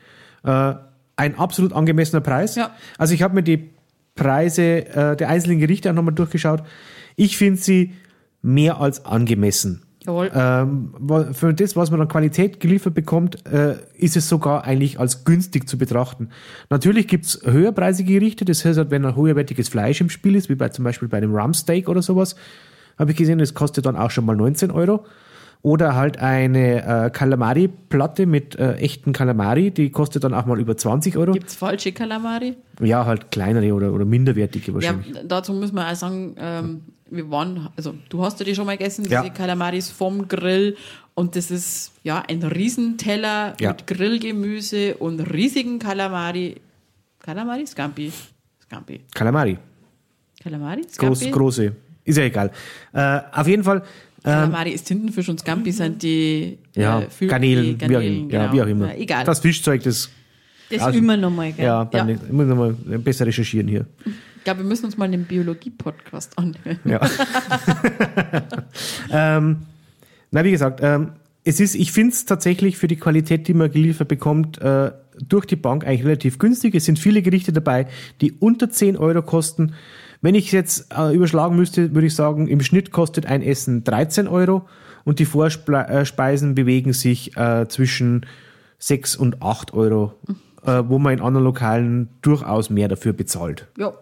[0.43, 0.75] Äh,
[1.17, 2.57] ein absolut angemessener Preis.
[2.57, 2.71] Ja.
[2.99, 3.71] Also ich habe mir die
[4.15, 6.63] Preise äh, der einzelnen Gerichte auch nochmal durchgeschaut.
[7.17, 7.93] Ich finde sie
[8.43, 9.83] mehr als angemessen.
[10.07, 10.31] Jawohl.
[10.35, 10.95] Ähm,
[11.33, 15.69] für das, was man an Qualität geliefert bekommt, äh, ist es sogar eigentlich als günstig
[15.69, 16.31] zu betrachten.
[16.71, 20.71] Natürlich gibt's höherpreisige Gerichte, das heißt, wenn ein höherwertiges Fleisch im Spiel ist, wie bei
[20.71, 22.35] zum Beispiel bei dem Rumsteak oder sowas,
[22.99, 25.05] habe ich gesehen, das kostet dann auch schon mal 19 Euro.
[25.63, 30.75] Oder halt eine äh, Calamari-Platte mit äh, echten Calamari, die kostet dann auch mal über
[30.77, 31.33] 20 Euro.
[31.33, 32.57] Gibt's falsche Kalamari?
[32.81, 35.17] Ja, halt kleinere oder, oder minderwertige Ja, wahrscheinlich.
[35.29, 36.81] dazu muss man auch sagen, ähm,
[37.11, 39.29] wir waren, also du hast ja die schon mal gegessen, diese Ja.
[39.29, 40.77] Kalamaris vom Grill
[41.15, 43.71] und das ist ja ein Riesenteller Ja.
[43.73, 46.57] mit Grillgemüse und riesigen Kalamari.
[47.19, 47.67] Kalamari?
[47.67, 48.11] Scampi.
[48.63, 49.01] Scampi.
[49.15, 49.59] Calamari.
[50.43, 50.83] Kalamari?
[50.97, 51.31] Groß, Scampi?
[51.37, 51.73] große.
[52.05, 52.51] Ist ja egal.
[52.95, 53.83] Äh, auf jeden Fall.
[54.25, 58.41] Ähm, Kalamari ist Tintenfisch und Scampi sind die ja, äh, Garnelen, wie, auch, Garnelen, ja,
[58.43, 58.53] genau.
[58.53, 58.89] wie auch immer.
[58.89, 59.25] Ja, egal.
[59.25, 60.11] Das Fischzeug, das.
[60.71, 61.65] Das Also- wir nochmal, gell?
[61.65, 62.09] Ja, Ja.
[62.09, 63.87] ich muss nochmal besser recherchieren hier.
[64.05, 66.79] ich glaube, wir müssen uns mal einen Biologie-Podcast anhören.
[66.85, 67.01] Ja.
[69.11, 69.57] ähm,
[70.31, 71.13] na, wie gesagt, ähm,
[71.45, 74.93] es ist, ich finde es tatsächlich für die Qualität, die man geliefert bekommt, äh,
[75.27, 76.75] durch die Bank eigentlich relativ günstig.
[76.75, 77.87] Es sind viele Gerichte dabei,
[78.21, 79.73] die unter 10 Euro kosten.
[80.23, 84.29] Wenn ich jetzt äh, überschlagen müsste, würde ich sagen, im Schnitt kostet ein Essen 13
[84.29, 84.67] Euro
[85.05, 88.27] und die Vorspeisen bewegen sich äh, zwischen
[88.79, 90.15] 6 und 8 Euro,
[90.65, 93.67] äh, wo man in anderen Lokalen durchaus mehr dafür bezahlt.
[93.79, 93.95] Ja.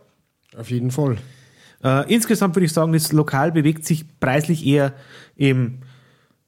[0.56, 1.18] Auf jeden Fall.
[1.84, 4.94] Äh, insgesamt würde ich sagen, das Lokal bewegt sich preislich eher
[5.36, 5.80] im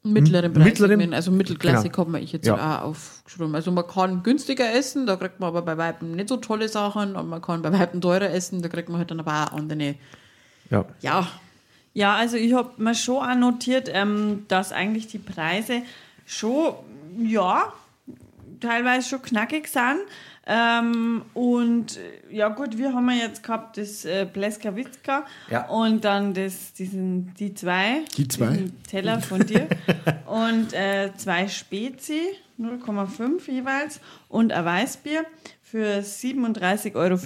[0.02, 0.64] mittleren M- Preis.
[0.80, 1.98] mittleren- also Mittelklasse Genau.
[2.08, 2.80] habe ich jetzt Ja.
[2.80, 3.54] auch aufgeschrieben.
[3.54, 7.16] Also man kann günstiger essen, da kriegt man aber bei Weitem nicht so tolle Sachen
[7.16, 9.96] und man kann bei Weitem teurer essen, da kriegt man halt dann aber auch andere,
[10.70, 11.28] ja, ja,
[11.92, 15.82] Ja, also ich habe mir schon auch notiert, ähm, dass eigentlich die Preise
[16.24, 16.74] schon,
[17.24, 17.72] ja,
[18.60, 19.98] teilweise schon knackig sind.
[20.46, 25.68] Ähm, und äh, ja gut, wir haben ja jetzt gehabt das äh, Pleskawitzka Ja.
[25.68, 28.64] und dann das, diesen, die zwei, Die zwei?
[28.88, 29.68] Teller von dir
[30.26, 32.20] und äh, zwei Spezi,
[32.58, 35.24] 0,5 jeweils und ein Weißbier
[35.70, 37.16] für 37,50 Euro.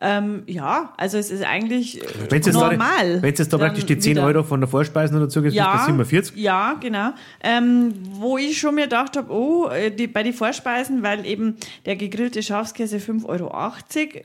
[0.00, 3.22] Ähm, ja, also es ist eigentlich äh, Wenn es jetzt, da, normal.
[3.22, 4.26] wenn's jetzt da Dann praktisch die 10 wieder.
[4.26, 6.36] Euro von der Vorspeisen dazu gibt, ja, ist das 47.
[6.36, 7.10] Ja, genau.
[7.42, 11.56] Ähm, wo ich schon mir gedacht habe, oh, äh, die, bei den Vorspeisen, weil eben
[11.86, 13.52] der gegrillte Schafskäse 5,80 Euro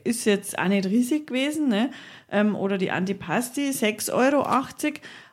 [0.04, 1.90] ist jetzt auch nicht riesig gewesen, ne?
[2.30, 4.46] Ähm, oder die Antipasti 6,80 Euro.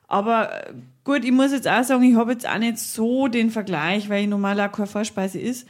[0.08, 0.74] Aber äh,
[1.04, 4.24] gut, ich muss jetzt auch sagen, ich habe jetzt auch nicht so den Vergleich, weil
[4.24, 5.68] ich normal auch keine Vorspeise ist.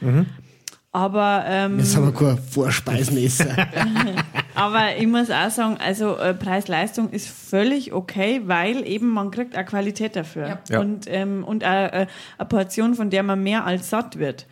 [0.92, 3.46] Aber, ähm, Das haben wir kein Vorspeisenesser.
[4.54, 9.56] aber ich muss auch sagen, also äh, Preis-Leistung ist völlig okay, weil eben man kriegt
[9.56, 10.48] auch Qualität dafür.
[10.48, 10.58] Ja.
[10.70, 10.80] Ja.
[10.80, 12.06] Und, ähm, und auch, äh,
[12.38, 14.46] eine Portion, von der man mehr als satt wird.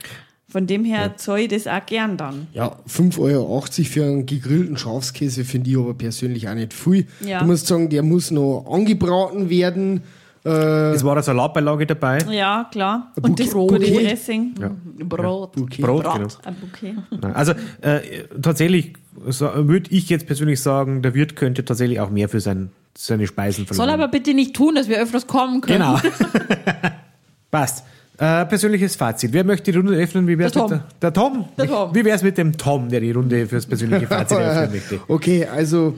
[0.49, 2.47] Von dem her zahle ich das auch gern dann.
[2.53, 7.07] ja, 5,80 Euro für einen gegrillten Schafskäse finde ich aber persönlich auch nicht viel.
[7.20, 7.41] Ja.
[7.41, 10.03] Du musst sagen, der muss noch angebraten werden.
[10.47, 12.18] Äh, Es war eine Salatbeilage dabei.
[12.30, 13.12] Ja, klar.
[13.16, 13.78] Ein Und das gute.
[13.80, 14.55] Dressing.
[15.01, 15.53] Brot.
[15.53, 15.82] Bouquet.
[15.82, 16.14] Brot, Brat.
[16.14, 16.28] genau.
[16.44, 16.94] Ein Bouquet.
[17.20, 18.01] Nein, Also äh,
[18.40, 18.92] tatsächlich
[19.28, 23.26] so, würde ich jetzt persönlich sagen, der Wirt könnte tatsächlich auch mehr für sein, seine
[23.26, 23.90] Speisen verlangen.
[23.90, 25.78] Soll aber bitte nicht tun, dass wir öfters kommen können.
[25.78, 25.99] Genau.
[27.51, 27.84] Passt.
[28.18, 29.32] Äh, persönliches Fazit.
[29.34, 30.26] Wer möchte die Runde öffnen?
[30.26, 30.80] Wie wär's Der mit Tom.
[31.01, 31.44] der, der Tom?
[31.59, 31.94] Der Tom.
[31.94, 35.01] Wie wär's mit dem Tom, der die Runde fürs persönliche Fazit öffnen möchte?
[35.09, 35.94] Okay, also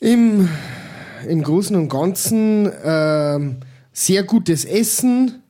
[0.00, 0.48] im,
[1.26, 3.56] im Großen und Ganzen ähm,
[3.92, 5.42] sehr gutes Essen,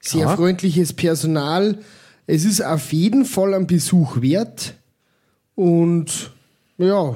[0.00, 0.36] sehr Ja.
[0.36, 1.78] freundliches Personal.
[2.26, 4.74] Es ist auf jeden Fall ein Besuch wert
[5.54, 6.30] und
[6.78, 7.14] ja,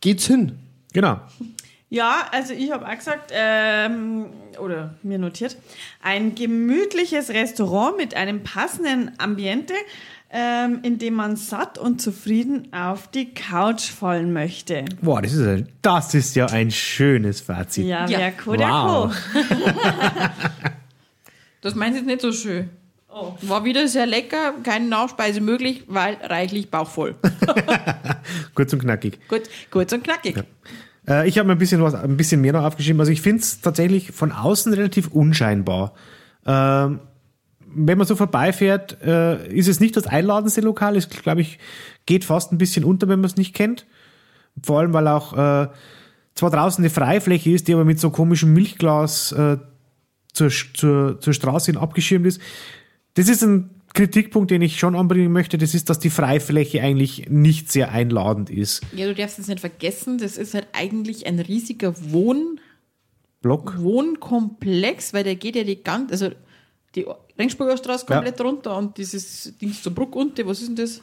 [0.00, 0.58] geht's hin.
[0.92, 1.20] Genau.
[1.90, 4.26] Ja, also ich habe auch gesagt, ähm,
[4.58, 5.56] oder mir notiert,
[6.02, 9.74] ein gemütliches Restaurant mit einem passenden Ambiente,
[10.30, 14.84] ähm, in dem man satt und zufrieden auf die Couch fallen möchte.
[15.00, 17.86] Boah, das ist, ein, das ist ja ein schönes Fazit.
[17.86, 18.18] Ja, Ja.
[18.18, 19.14] der Wow.
[21.60, 22.68] Das meint jetzt nicht so schön.
[23.08, 23.32] Oh.
[23.42, 27.14] War wieder sehr lecker, keine Nachspeise möglich, weil reichlich bauchvoll.
[28.54, 29.18] Kurz und knackig.
[29.28, 30.36] Gut, kurz und knackig.
[31.08, 33.00] Äh, ich habe mir ein bisschen was, ein bisschen mehr noch aufgeschrieben.
[33.00, 35.94] Also ich finde es tatsächlich von außen relativ unscheinbar.
[36.44, 37.00] Ähm,
[37.74, 40.96] wenn man so vorbeifährt, äh, ist es nicht das einladendste Lokal.
[40.96, 41.58] Es, glaube ich,
[42.06, 43.86] geht fast ein bisschen unter, wenn man es nicht kennt.
[44.62, 45.68] Vor allem, weil auch äh,
[46.34, 49.58] zwar draußen eine Freifläche ist, die aber mit so komischem Milchglas äh,
[50.32, 52.40] zur, zur, zur Straße hin abgeschirmt ist.
[53.14, 55.56] Das ist ein Kritikpunkt, den ich schon anbringen möchte.
[55.56, 58.82] Das ist, dass die Freifläche eigentlich nicht sehr einladend ist.
[58.92, 62.58] Ja, du darfst es nicht vergessen, das ist halt eigentlich ein riesiger Wohn
[63.40, 63.78] Block.
[63.78, 66.30] Wohnkomplex, weil der geht ja die ganze, also
[66.94, 67.04] die
[67.38, 68.16] Ringsburger Straße Ja.
[68.16, 71.00] komplett runter und dieses Ding zur Bruck unten, was ist denn das?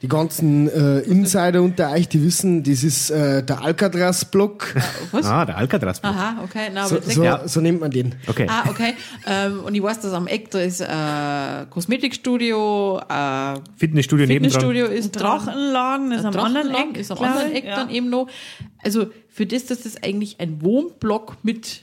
[0.00, 4.74] Die ganzen äh, Insider unter euch, die wissen, das ist äh, der Alcatraz-Block.
[5.12, 5.26] Was?
[5.26, 6.00] Ah, der Alcatraz.
[6.02, 6.70] Aha, okay.
[6.72, 7.46] Na, So, so, Ja.
[7.46, 8.14] so nennt man den.
[8.26, 8.46] Okay.
[8.50, 8.94] Ah, okay.
[9.28, 15.12] Ähm, und ich weiß, dass am Eck da ist äh, Kosmetikstudio, äh, Fitnessstudio, Fitnessstudio ist.
[15.12, 17.00] Drachenladen ist am anderen Drachenladen Eck.
[17.00, 17.76] ist am anderen Eck ja.
[17.76, 18.26] dann eben noch.
[18.82, 21.82] Also für das, dass das eigentlich ein Wohnblock mit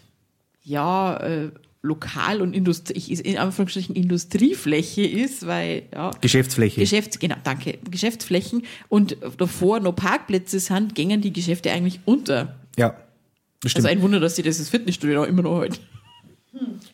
[0.64, 1.52] ja äh,
[1.82, 6.82] Lokal und Industrie, in Anführungsstrichen Industriefläche ist, weil ja Geschäftsfläche.
[6.82, 12.56] Geschäfts, genau, danke, Geschäftsflächen und davor noch Parkplätze sind, gingen die Geschäfte eigentlich unter.
[12.78, 12.96] ja,
[13.62, 13.86] das stimmt.
[13.86, 15.78] Also ein Wunder, dass sie dieses Fitnessstudio noch immer noch halten.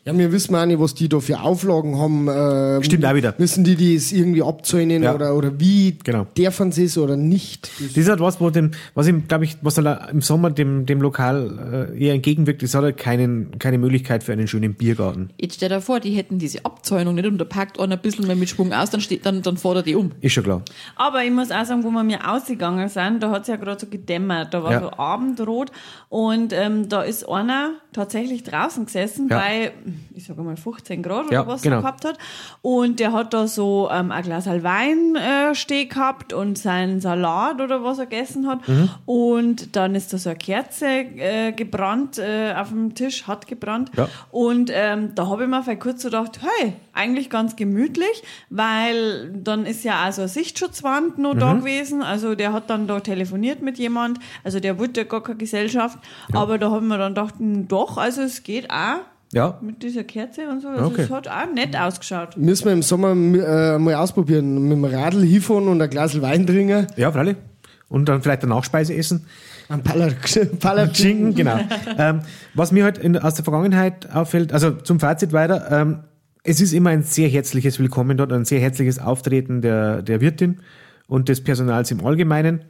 [0.04, 2.28] Ja, wir wissen auch nicht, was die da für Auflagen haben.
[2.28, 3.34] Äh, Stimmt auch wieder.
[3.38, 5.14] Müssen die das irgendwie abzäunen Ja.
[5.14, 6.26] oder, oder wie Genau.
[6.36, 7.70] dürfen sie es oder nicht?
[7.80, 10.84] Das Das ist halt was, wo dem, was ihm, glaube ich, was im Sommer dem,
[10.84, 15.30] dem Lokal äh, eher entgegenwirkt, es hat halt keinen, keine Möglichkeit für einen schönen Biergarten.
[15.40, 18.26] Jetzt stell dir vor, die hätten diese Abzäunung nicht und da packt einer ein bisschen
[18.26, 20.12] mehr mit Schwung aus, dann steht, dann, dann fordert die um.
[20.20, 20.62] Ist schon klar.
[20.96, 23.80] Aber ich muss auch sagen, wo wir mir ausgegangen sind, da hat es ja gerade
[23.80, 24.52] so gedämmert.
[24.52, 24.80] Da war Ja.
[24.80, 25.72] so Abendrot
[26.10, 29.38] und ähm, da ist einer tatsächlich draußen gesessen Ja.
[29.46, 29.72] Bei,
[30.14, 31.76] ich sage mal 15 Grad Ja, oder was genau.
[31.76, 32.18] er gehabt hat.
[32.62, 37.60] Und der hat da so ähm, ein Glas Wein äh, stehen gehabt und seinen Salat
[37.60, 38.66] oder was er gegessen hat.
[38.68, 38.90] Mhm.
[39.06, 43.90] Und dann ist da so eine Kerze äh, gebrannt äh, auf dem Tisch, hat gebrannt.
[43.96, 44.08] Ja.
[44.30, 49.30] Und ähm, da habe ich mir vielleicht kurz so gedacht, hey, eigentlich ganz gemütlich, weil
[49.32, 51.38] dann ist ja auch so eine Sichtschutzwand noch Mhm.
[51.40, 52.02] da gewesen.
[52.02, 55.98] Also der hat dann da telefoniert mit jemand, also der wollte gar keine Gesellschaft.
[56.32, 58.98] Aber da haben wir dann gedacht, hm, doch, also es geht auch
[59.32, 60.68] Ja, mit dieser Kerze und so.
[60.68, 61.02] Also Okay.
[61.02, 62.36] es hat auch nett ausgeschaut.
[62.36, 64.62] müssen wir im Sommer äh, mal ausprobieren.
[64.68, 66.86] Mit dem Radl hinfahren und ein Glas Wein trinken.
[66.96, 67.36] ja, freilich.
[67.88, 69.26] Und dann vielleicht eine Nachspeise essen.
[69.68, 70.60] Ein Palatschinken.
[70.94, 71.58] Schinken, genau.
[71.98, 72.20] ähm,
[72.54, 75.98] was mir halt in, aus der Vergangenheit auffällt, also zum Fazit weiter, ähm,
[76.44, 80.60] es ist immer ein sehr herzliches Willkommen dort, ein sehr herzliches Auftreten der, der Wirtin
[81.08, 82.64] und des Personals im Allgemeinen.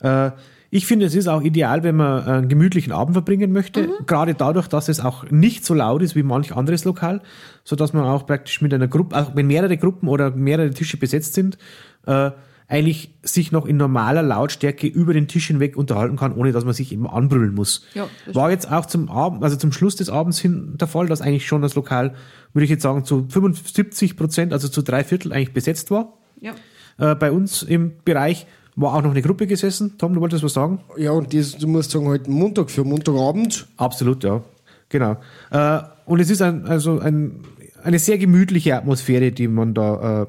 [0.00, 0.30] Äh,
[0.74, 4.66] ich finde, es ist auch ideal, wenn man einen gemütlichen Abend verbringen möchte, gerade dadurch,
[4.66, 7.22] dass es auch nicht so laut ist wie manch anderes Lokal,
[7.62, 10.96] so dass man auch praktisch mit einer Gruppe, auch wenn mehrere Gruppen oder mehrere Tische
[10.96, 11.58] besetzt sind,
[12.06, 12.32] äh,
[12.66, 16.74] eigentlich sich noch in normaler Lautstärke über den Tisch hinweg unterhalten kann, ohne dass man
[16.74, 17.86] sich eben anbrüllen muss.
[17.94, 21.20] Ja, War jetzt auch zum Abend, also zum Schluss des Abends hin der Fall, dass
[21.20, 22.16] eigentlich schon das Lokal,
[22.52, 26.14] würde ich jetzt sagen, zu 75 Prozent, also zu drei Viertel eigentlich besetzt war.
[26.40, 26.54] Ja.
[26.98, 29.96] Äh, bei uns im Bereich war auch noch eine Gruppe gesessen.
[29.98, 30.80] Tom, du wolltest was sagen?
[30.96, 33.66] Ja, und das, du musst sagen, heute Montag für Montagabend.
[33.76, 34.42] Absolut, ja.
[34.88, 35.16] Genau.
[35.50, 37.44] Äh, und es ist ein, also ein,
[37.82, 40.26] eine sehr gemütliche Atmosphäre, die man da äh,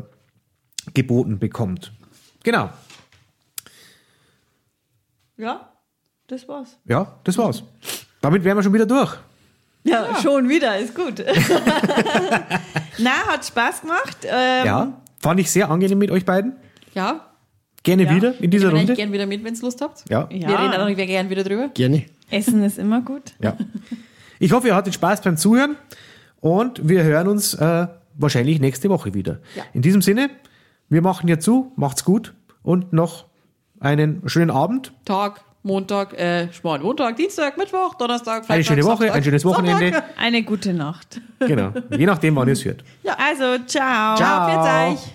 [0.93, 1.91] geboten bekommt.
[2.43, 2.70] Genau.
[5.38, 5.72] Ja,
[6.28, 6.78] das war's.
[6.86, 7.64] Ja, das war's.
[8.22, 9.18] Damit wären wir schon wieder durch.
[9.84, 11.24] Ja, schon wieder, ist gut.
[12.98, 14.18] Na, hat Spaß gemacht.
[14.24, 15.02] Ähm, Ja.
[15.20, 16.54] Fand ich sehr angenehm mit euch beiden.
[16.93, 17.26] Ja,
[17.86, 18.14] Gerne Ja.
[18.16, 18.82] wieder in dieser Runde.
[18.82, 20.04] eigentlich gern wieder mit, wenn ihr Lust habt.
[20.10, 20.28] Ja.
[20.32, 20.50] Ja.
[20.50, 21.70] Wir reden auch noch gern wieder drüber.
[21.74, 22.04] Gerne.
[22.30, 23.32] Essen ist immer gut.
[23.42, 23.56] ja.
[24.40, 25.78] Ich hoffe, ihr hattet Spaß beim Zuhören
[26.42, 29.40] und wir hören uns äh, wahrscheinlich nächste Woche wieder.
[29.56, 29.64] Ja.
[29.74, 30.30] In diesem Sinne,
[30.90, 33.26] wir machen hier zu, macht's gut und noch
[33.80, 38.98] einen schönen Abend, Tag, Montag, äh, Schmarrn, Montag, Dienstag, Mittwoch, Donnerstag, Freitag, eine schöne Woche,
[38.98, 39.84] Samstag, ein schönes Wochenende.
[39.86, 40.04] Sonntag.
[40.18, 41.22] Eine gute Nacht.
[41.40, 41.72] Genau.
[41.98, 42.84] Je nachdem, wann ihr es hört.
[43.18, 44.16] Also, ciao.
[44.18, 44.92] Ciao.
[44.94, 45.10] Auf.